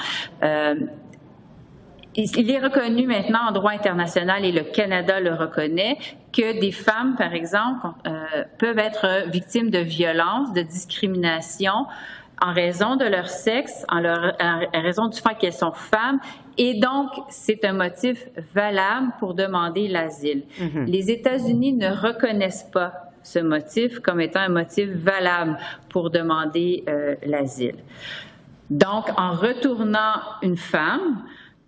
Il 2.15 2.52
est 2.52 2.60
reconnu 2.60 3.08
maintenant 3.08 3.47
en 3.49 3.52
droit 3.52 3.71
international 3.71 4.45
et 4.45 4.52
le 4.52 4.63
Canada 4.63 5.19
le 5.19 5.34
reconnaît 5.34 5.97
que 6.32 6.60
des 6.60 6.71
femmes, 6.71 7.15
par 7.17 7.34
exemple, 7.34 7.88
euh, 8.08 8.43
peuvent 8.58 8.80
être 8.80 9.30
victimes 9.30 9.69
de 9.69 9.80
violences, 9.80 10.54
de 10.54 10.62
discrimination 10.62 11.86
en 12.41 12.54
raison 12.54 12.95
de 12.97 13.06
leur 13.06 13.28
sexe, 13.30 13.86
en, 13.89 13.99
leur, 13.99 14.36
en 14.39 14.82
raison 14.82 15.08
du 15.08 15.19
fait 15.19 15.36
qu'elles 15.39 15.54
sont 15.54 15.71
femmes, 15.71 16.19
et 16.58 16.80
donc 16.80 17.10
c'est 17.30 17.63
un 17.63 17.73
motif 17.73 18.28
valable 18.54 19.12
pour 19.19 19.34
demander 19.34 19.88
l'asile. 19.88 20.43
Mm-hmm. 20.60 20.86
Les 20.86 21.10
États-Unis 21.10 21.73
ne 21.73 21.89
reconnaissent 21.89 22.69
pas 22.71 23.12
ce 23.23 23.39
motif 23.39 23.99
comme 23.99 24.19
étant 24.19 24.41
un 24.41 24.49
motif 24.49 24.89
valable 24.89 25.58
pour 25.89 26.10
demander 26.10 26.84
euh, 26.89 27.15
l'asile. 27.26 27.76
Donc, 28.69 29.10
en 29.17 29.32
retournant 29.32 30.19
une 30.41 30.58
femme, 30.58 31.23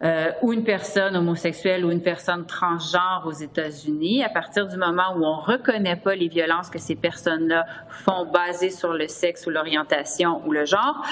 euh, 0.05 0.31
ou 0.43 0.53
une 0.53 0.63
personne 0.63 1.15
homosexuelle 1.15 1.83
ou 1.83 1.89
une 1.89 2.03
personne 2.03 2.45
transgenre 2.45 3.23
aux 3.25 3.31
États-Unis, 3.31 4.23
à 4.23 4.29
partir 4.29 4.67
du 4.67 4.77
moment 4.77 5.15
où 5.17 5.25
on 5.25 5.39
reconnaît 5.39 5.95
pas 5.95 6.13
les 6.13 6.27
violences 6.27 6.69
que 6.69 6.77
ces 6.77 6.95
personnes-là 6.95 7.65
font 7.89 8.25
basées 8.25 8.69
sur 8.69 8.93
le 8.93 9.07
sexe 9.07 9.47
ou 9.47 9.49
l'orientation 9.49 10.41
ou 10.45 10.51
le 10.51 10.65
genre, 10.65 11.03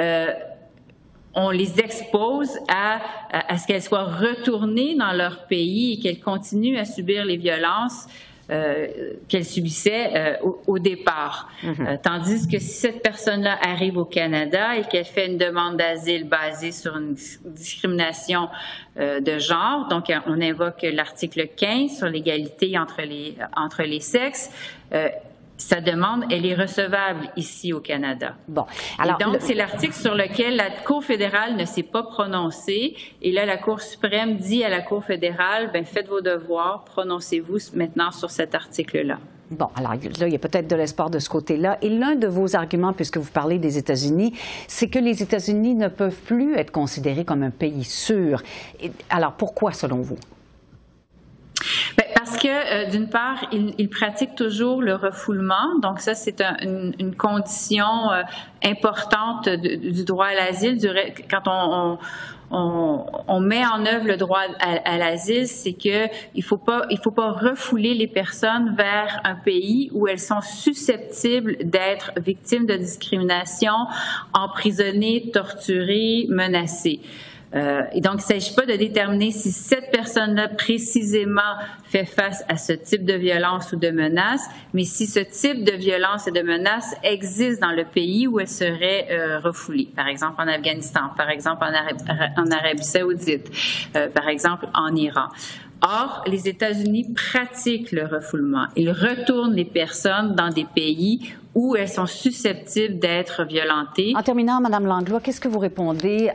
euh, 0.00 0.32
on 1.34 1.50
les 1.50 1.78
expose 1.78 2.58
à, 2.68 3.00
à, 3.30 3.52
à 3.52 3.58
ce 3.58 3.66
qu'elles 3.68 3.82
soient 3.82 4.04
retournées 4.04 4.96
dans 4.96 5.12
leur 5.12 5.46
pays 5.46 5.92
et 5.92 6.00
qu'elles 6.00 6.20
continuent 6.20 6.78
à 6.78 6.84
subir 6.84 7.24
les 7.24 7.36
violences 7.36 8.08
qu'elle 9.28 9.44
subissait 9.44 10.10
euh, 10.14 10.36
au, 10.66 10.78
départ. 10.78 11.48
Mhm. 11.62 11.74
Euh, 11.80 11.96
tandis 12.02 12.48
que 12.48 12.58
si 12.58 12.68
cette 12.68 13.02
personne-là 13.02 13.58
arrive 13.62 13.96
au 13.96 14.04
Canada 14.04 14.76
et 14.76 14.82
qu'elle 14.82 15.04
fait 15.04 15.26
une 15.26 15.38
demande 15.38 15.76
d'asile 15.76 16.28
basée 16.28 16.72
sur 16.72 16.96
une 16.96 17.14
discrimination 17.44 18.48
de 18.98 19.38
genre, 19.38 19.88
donc 19.88 20.12
on 20.26 20.40
invoque 20.42 20.82
l'article 20.82 21.48
15 21.56 21.96
sur 21.96 22.08
l'égalité 22.08 22.78
entre 22.78 23.00
les, 23.00 23.36
entre 23.56 23.84
les 23.84 24.00
sexes, 24.00 24.50
sa 25.62 25.80
demande, 25.80 26.24
elle 26.30 26.46
est 26.46 26.54
recevable 26.54 27.28
ici 27.36 27.72
au 27.72 27.80
Canada. 27.80 28.34
Bon. 28.48 28.66
Alors, 28.98 29.18
donc, 29.18 29.36
c'est 29.40 29.54
l'article 29.54 29.94
sur 29.94 30.14
lequel 30.14 30.56
la 30.56 30.70
Cour 30.70 31.04
fédérale 31.04 31.56
ne 31.56 31.64
s'est 31.64 31.82
pas 31.82 32.02
prononcée. 32.02 32.96
Et 33.22 33.32
là, 33.32 33.46
la 33.46 33.56
Cour 33.56 33.80
suprême 33.80 34.36
dit 34.36 34.64
à 34.64 34.68
la 34.68 34.80
Cour 34.80 35.04
fédérale, 35.04 35.70
ben, 35.72 35.84
faites 35.84 36.08
vos 36.08 36.20
devoirs, 36.20 36.84
prononcez-vous 36.84 37.58
maintenant 37.74 38.10
sur 38.10 38.30
cet 38.30 38.54
article-là. 38.54 39.18
Bon, 39.50 39.68
alors 39.76 39.92
là, 39.92 40.26
il 40.26 40.32
y 40.32 40.36
a 40.36 40.38
peut-être 40.38 40.68
de 40.68 40.76
l'espoir 40.76 41.10
de 41.10 41.18
ce 41.18 41.28
côté-là. 41.28 41.76
Et 41.82 41.90
l'un 41.90 42.14
de 42.14 42.26
vos 42.26 42.56
arguments, 42.56 42.94
puisque 42.94 43.18
vous 43.18 43.30
parlez 43.30 43.58
des 43.58 43.76
États-Unis, 43.76 44.32
c'est 44.66 44.88
que 44.88 44.98
les 44.98 45.22
États-Unis 45.22 45.74
ne 45.74 45.88
peuvent 45.88 46.20
plus 46.22 46.54
être 46.54 46.70
considérés 46.70 47.24
comme 47.24 47.42
un 47.42 47.50
pays 47.50 47.84
sûr. 47.84 48.42
alors, 49.10 49.32
pourquoi, 49.32 49.72
selon 49.72 50.00
vous? 50.00 50.16
Ben, 51.96 52.04
parce 52.14 52.36
que, 52.36 52.48
euh, 52.48 52.90
d'une 52.90 53.08
part, 53.08 53.46
ils 53.52 53.74
il 53.78 53.88
pratiquent 53.88 54.34
toujours 54.34 54.82
le 54.82 54.94
refoulement. 54.94 55.78
Donc, 55.80 56.00
ça, 56.00 56.14
c'est 56.14 56.40
une, 56.40 56.94
une, 56.98 57.14
condition 57.14 58.10
euh, 58.10 58.22
importante 58.64 59.48
du 59.48 60.04
droit 60.04 60.26
à 60.26 60.34
l'asile. 60.34 60.78
Quand 61.30 61.42
on, 61.46 61.98
on, 62.52 63.06
on, 63.28 63.40
met 63.40 63.64
en 63.64 63.84
œuvre 63.86 64.06
le 64.06 64.16
droit 64.16 64.42
à, 64.60 64.76
à 64.84 64.98
l'asile, 64.98 65.46
c'est 65.46 65.72
que 65.72 66.08
il 66.34 66.42
faut 66.44 66.60
faut 67.02 67.10
pas 67.10 67.32
refouler 67.32 67.94
les 67.94 68.06
personnes 68.06 68.74
vers 68.76 69.20
un 69.24 69.34
pays 69.34 69.90
où 69.92 70.06
elles 70.06 70.18
sont 70.18 70.42
susceptibles 70.42 71.56
d'être 71.64 72.12
victimes 72.18 72.66
de 72.66 72.76
discrimination, 72.76 73.74
emprisonnées, 74.34 75.30
torturées, 75.32 76.26
menacées. 76.28 77.00
Euh, 77.54 77.82
et 77.92 78.00
donc, 78.00 78.14
il 78.14 78.34
ne 78.34 78.40
s'agit 78.40 78.54
pas 78.54 78.66
de 78.66 78.74
déterminer 78.76 79.30
si 79.30 79.52
cette 79.52 79.90
personne-là 79.90 80.48
précisément 80.48 81.40
fait 81.84 82.06
face 82.06 82.44
à 82.48 82.56
ce 82.56 82.72
type 82.72 83.04
de 83.04 83.14
violence 83.14 83.72
ou 83.72 83.76
de 83.76 83.90
menace, 83.90 84.48
mais 84.72 84.84
si 84.84 85.06
ce 85.06 85.20
type 85.20 85.64
de 85.64 85.72
violence 85.72 86.26
et 86.26 86.30
de 86.30 86.40
menace 86.40 86.94
existe 87.02 87.60
dans 87.60 87.72
le 87.72 87.84
pays 87.84 88.26
où 88.26 88.40
elle 88.40 88.48
serait 88.48 89.08
euh, 89.10 89.38
refoulée, 89.40 89.88
par 89.94 90.08
exemple 90.08 90.40
en 90.40 90.48
Afghanistan, 90.48 91.10
par 91.16 91.28
exemple 91.28 91.64
en, 91.64 92.42
en 92.42 92.50
Arabie 92.50 92.84
saoudite, 92.84 93.50
euh, 93.96 94.08
par 94.08 94.28
exemple 94.28 94.66
en 94.74 94.94
Iran. 94.96 95.28
Or, 95.82 96.22
les 96.26 96.48
États-Unis 96.48 97.12
pratiquent 97.14 97.90
le 97.92 98.06
refoulement. 98.06 98.66
Ils 98.76 98.90
retournent 98.90 99.54
les 99.54 99.64
personnes 99.64 100.36
dans 100.36 100.48
des 100.48 100.64
pays 100.64 101.32
où 101.54 101.76
elles 101.76 101.88
sont 101.88 102.06
susceptibles 102.06 102.98
d'être 102.98 103.44
violentées. 103.44 104.12
En 104.16 104.22
terminant, 104.22 104.60
Madame 104.60 104.86
Langlois, 104.86 105.20
qu'est-ce 105.20 105.40
que 105.40 105.48
vous 105.48 105.58
répondez 105.58 106.30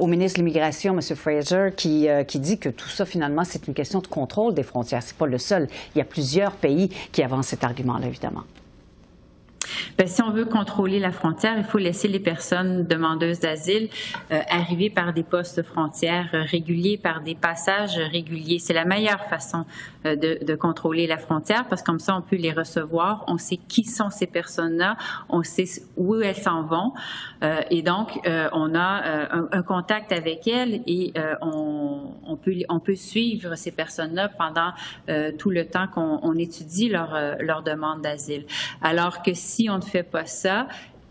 au 0.00 0.06
ministre 0.06 0.38
de 0.38 0.44
l'Immigration, 0.44 0.94
M. 0.94 1.16
Fraser, 1.16 1.68
qui, 1.76 2.08
euh, 2.08 2.24
qui 2.24 2.38
dit 2.38 2.58
que 2.58 2.68
tout 2.68 2.88
ça, 2.88 3.04
finalement, 3.04 3.44
c'est 3.44 3.68
une 3.68 3.74
question 3.74 4.00
de 4.00 4.06
contrôle 4.06 4.54
des 4.54 4.62
frontières. 4.62 5.02
C'est 5.02 5.16
pas 5.16 5.26
le 5.26 5.38
seul. 5.38 5.68
Il 5.94 5.98
y 5.98 6.00
a 6.00 6.04
plusieurs 6.04 6.52
pays 6.52 6.90
qui 7.12 7.22
avancent 7.22 7.48
cet 7.48 7.64
argument-là, 7.64 8.06
évidemment. 8.06 8.42
Bien, 9.98 10.06
si 10.06 10.22
on 10.22 10.30
veut 10.30 10.44
contrôler 10.44 10.98
la 10.98 11.12
frontière, 11.12 11.54
il 11.58 11.64
faut 11.64 11.78
laisser 11.78 12.08
les 12.08 12.20
personnes 12.20 12.86
demandeuses 12.86 13.40
d'asile 13.40 13.88
euh, 14.30 14.40
arriver 14.48 14.90
par 14.90 15.12
des 15.12 15.22
postes 15.22 15.62
frontières 15.62 16.30
réguliers, 16.32 16.98
par 16.98 17.20
des 17.20 17.34
passages 17.34 17.96
réguliers. 17.96 18.58
C'est 18.58 18.74
la 18.74 18.84
meilleure 18.84 19.24
façon 19.26 19.64
euh, 20.04 20.16
de, 20.16 20.54
contrôler 20.56 21.06
la 21.06 21.18
frontière 21.18 21.66
parce 21.68 21.82
que 21.82 21.86
comme 21.86 21.98
ça, 21.98 22.16
on 22.16 22.22
peut 22.22 22.36
les 22.36 22.52
recevoir, 22.52 23.24
on 23.26 23.38
sait 23.38 23.56
qui 23.56 23.84
sont 23.84 24.10
ces 24.10 24.26
personnes-là, 24.26 24.96
on 25.28 25.42
sait 25.42 25.66
où 25.96 26.16
elles 26.16 26.36
s'en 26.36 26.62
vont 26.62 26.92
euh, 27.42 27.60
et 27.70 27.82
donc 27.82 28.20
on 28.52 28.74
a 28.74 29.26
un, 29.52 29.62
contact 29.62 30.12
avec 30.12 30.46
elles 30.46 30.82
et 30.86 31.12
on, 31.42 32.14
on, 32.24 32.36
peut 32.36 32.54
on 32.68 32.80
peut 32.80 32.94
suivre 32.94 33.54
ces 33.56 33.70
personnes-là 33.70 34.28
pendant 34.28 34.72
tout 35.38 35.50
le 35.50 35.66
temps 35.66 35.86
qu'on 35.88 36.34
étudie 36.34 36.88
leur 36.88 37.16
leur 37.40 37.62
demande 37.62 38.02
d'asile. 38.02 38.46
Alors 38.82 39.22
que 39.22 39.34
si 39.34 39.55
on 39.70 39.76
ne 39.78 39.82
fait 39.82 40.02
pas 40.02 40.26
ça, 40.26 40.68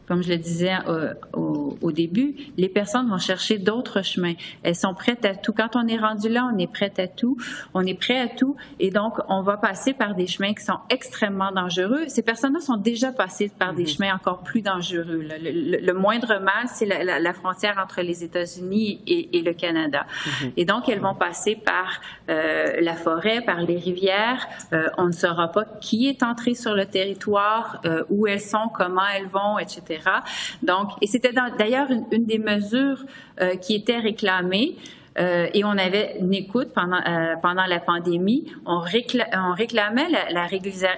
comme 0.07 0.21
je 0.21 0.29
le 0.29 0.37
disais 0.37 0.73
euh, 0.87 1.13
au, 1.33 1.77
au, 1.81 1.91
début, 1.91 2.35
les 2.57 2.69
personnes 2.69 3.09
vont 3.09 3.17
chercher 3.17 3.57
d'autres 3.57 4.01
chemins. 4.03 4.33
Elles 4.63 4.75
sont 4.75 4.93
prêtes 4.93 5.25
à 5.25 5.35
tout. 5.35 5.53
Quand 5.53 5.75
on 5.75 5.87
est 5.87 5.97
rendu 5.97 6.29
là, 6.29 6.49
on 6.53 6.57
est 6.57 6.71
prête 6.71 6.99
à 6.99 7.07
tout. 7.07 7.37
On 7.73 7.85
est 7.85 7.99
prêt 7.99 8.19
à 8.19 8.27
tout. 8.27 8.55
Et 8.79 8.91
donc, 8.91 9.17
on 9.29 9.41
va 9.41 9.57
passer 9.57 9.93
par 9.93 10.15
des 10.15 10.27
chemins 10.27 10.53
qui 10.53 10.63
sont 10.63 10.79
extrêmement 10.89 11.51
dangereux. 11.51 12.03
Ces 12.07 12.21
personnes-là 12.21 12.59
sont 12.59 12.77
déjà 12.77 13.11
passées 13.11 13.51
par 13.57 13.73
des 13.73 13.83
mhm. 13.83 13.89
chemins 13.89 14.15
encore 14.15 14.43
plus 14.43 14.61
dangereux. 14.61 15.23
Le, 15.23 15.79
le, 15.79 15.93
moindre 15.93 16.39
mal, 16.39 16.67
c'est 16.67 16.85
la, 16.85 17.03
la, 17.03 17.19
la, 17.19 17.33
frontière 17.33 17.77
entre 17.81 18.01
les 18.01 18.23
États-Unis 18.23 19.01
et, 19.07 19.37
et, 19.37 19.41
le 19.41 19.53
Canada. 19.53 20.05
Mhm. 20.25 20.51
Et 20.57 20.65
donc, 20.65 20.89
elles 20.89 20.99
vont 20.99 21.15
passer 21.15 21.55
par 21.55 22.01
euh, 22.29 22.81
la 22.81 22.95
forêt, 22.95 23.41
par 23.41 23.61
les 23.61 23.77
rivières. 23.77 24.47
Euh, 24.73 24.89
on 24.97 25.07
ne 25.07 25.11
saura 25.11 25.51
pas 25.51 25.65
qui 25.81 26.07
est 26.07 26.23
entré 26.23 26.53
sur 26.53 26.73
le 26.73 26.85
territoire, 26.85 27.81
euh, 27.85 28.03
où 28.09 28.27
elles 28.27 28.41
sont, 28.41 28.69
comment 28.73 29.05
elles 29.15 29.27
vont, 29.27 29.59
etc. 29.59 29.94
Donc, 30.63 30.89
et 31.01 31.07
c'était 31.07 31.31
d'ailleurs 31.31 31.87
une, 31.89 32.25
des 32.25 32.39
mesures 32.39 33.03
euh, 33.41 33.55
qui 33.55 33.75
était 33.75 33.99
réclamée. 33.99 34.75
Euh, 35.17 35.47
et 35.53 35.63
on 35.63 35.77
avait 35.77 36.17
une 36.19 36.33
écoute 36.33 36.73
pendant, 36.75 36.99
euh, 37.07 37.35
pendant 37.41 37.65
la 37.65 37.79
pandémie. 37.79 38.51
On, 38.65 38.81
on 38.81 39.53
réclamait 39.53 40.09
la, 40.09 40.29
la, 40.29 40.47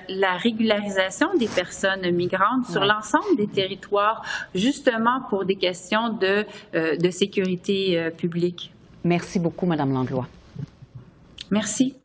la, 0.09 0.37
régularisation 0.37 1.27
des 1.37 1.47
personnes 1.47 2.09
migrantes 2.11 2.65
sur 2.65 2.83
l'ensemble 2.83 3.37
des 3.37 3.47
territoires, 3.47 4.23
justement 4.55 5.21
pour 5.29 5.45
des 5.45 5.55
questions 5.55 6.09
de, 6.09 6.45
de 6.73 7.09
sécurité 7.11 8.09
publique. 8.17 8.73
Merci 9.03 9.37
beaucoup, 9.37 9.67
Madame 9.67 9.93
Langlois. 9.93 10.27
Merci. 11.51 11.95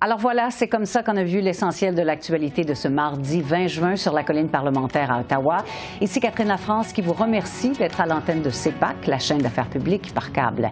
Alors 0.00 0.18
voilà, 0.18 0.50
c'est 0.50 0.68
comme 0.68 0.84
ça 0.84 1.02
qu'on 1.02 1.16
a 1.16 1.24
vu 1.24 1.40
l'essentiel 1.40 1.92
de 1.92 2.02
l'actualité 2.02 2.62
de 2.62 2.74
ce 2.74 2.86
mardi 2.86 3.40
20 3.40 3.66
juin 3.66 3.96
sur 3.96 4.12
la 4.12 4.22
colline 4.22 4.48
parlementaire 4.48 5.10
à 5.10 5.20
Ottawa. 5.20 5.64
Ici 6.00 6.20
Catherine 6.20 6.46
Lafrance 6.46 6.92
qui 6.92 7.02
vous 7.02 7.14
remercie 7.14 7.70
d'être 7.70 8.00
à 8.00 8.06
l'antenne 8.06 8.42
de 8.42 8.50
CEPAC, 8.50 9.08
la 9.08 9.18
chaîne 9.18 9.38
d'affaires 9.38 9.68
publiques 9.68 10.14
par 10.14 10.30
câble. 10.30 10.70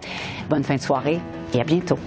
Bonne 0.48 0.62
fin 0.62 0.76
de 0.76 0.80
soirée 0.80 1.18
et 1.52 1.60
à 1.60 1.64
bientôt. 1.64 1.98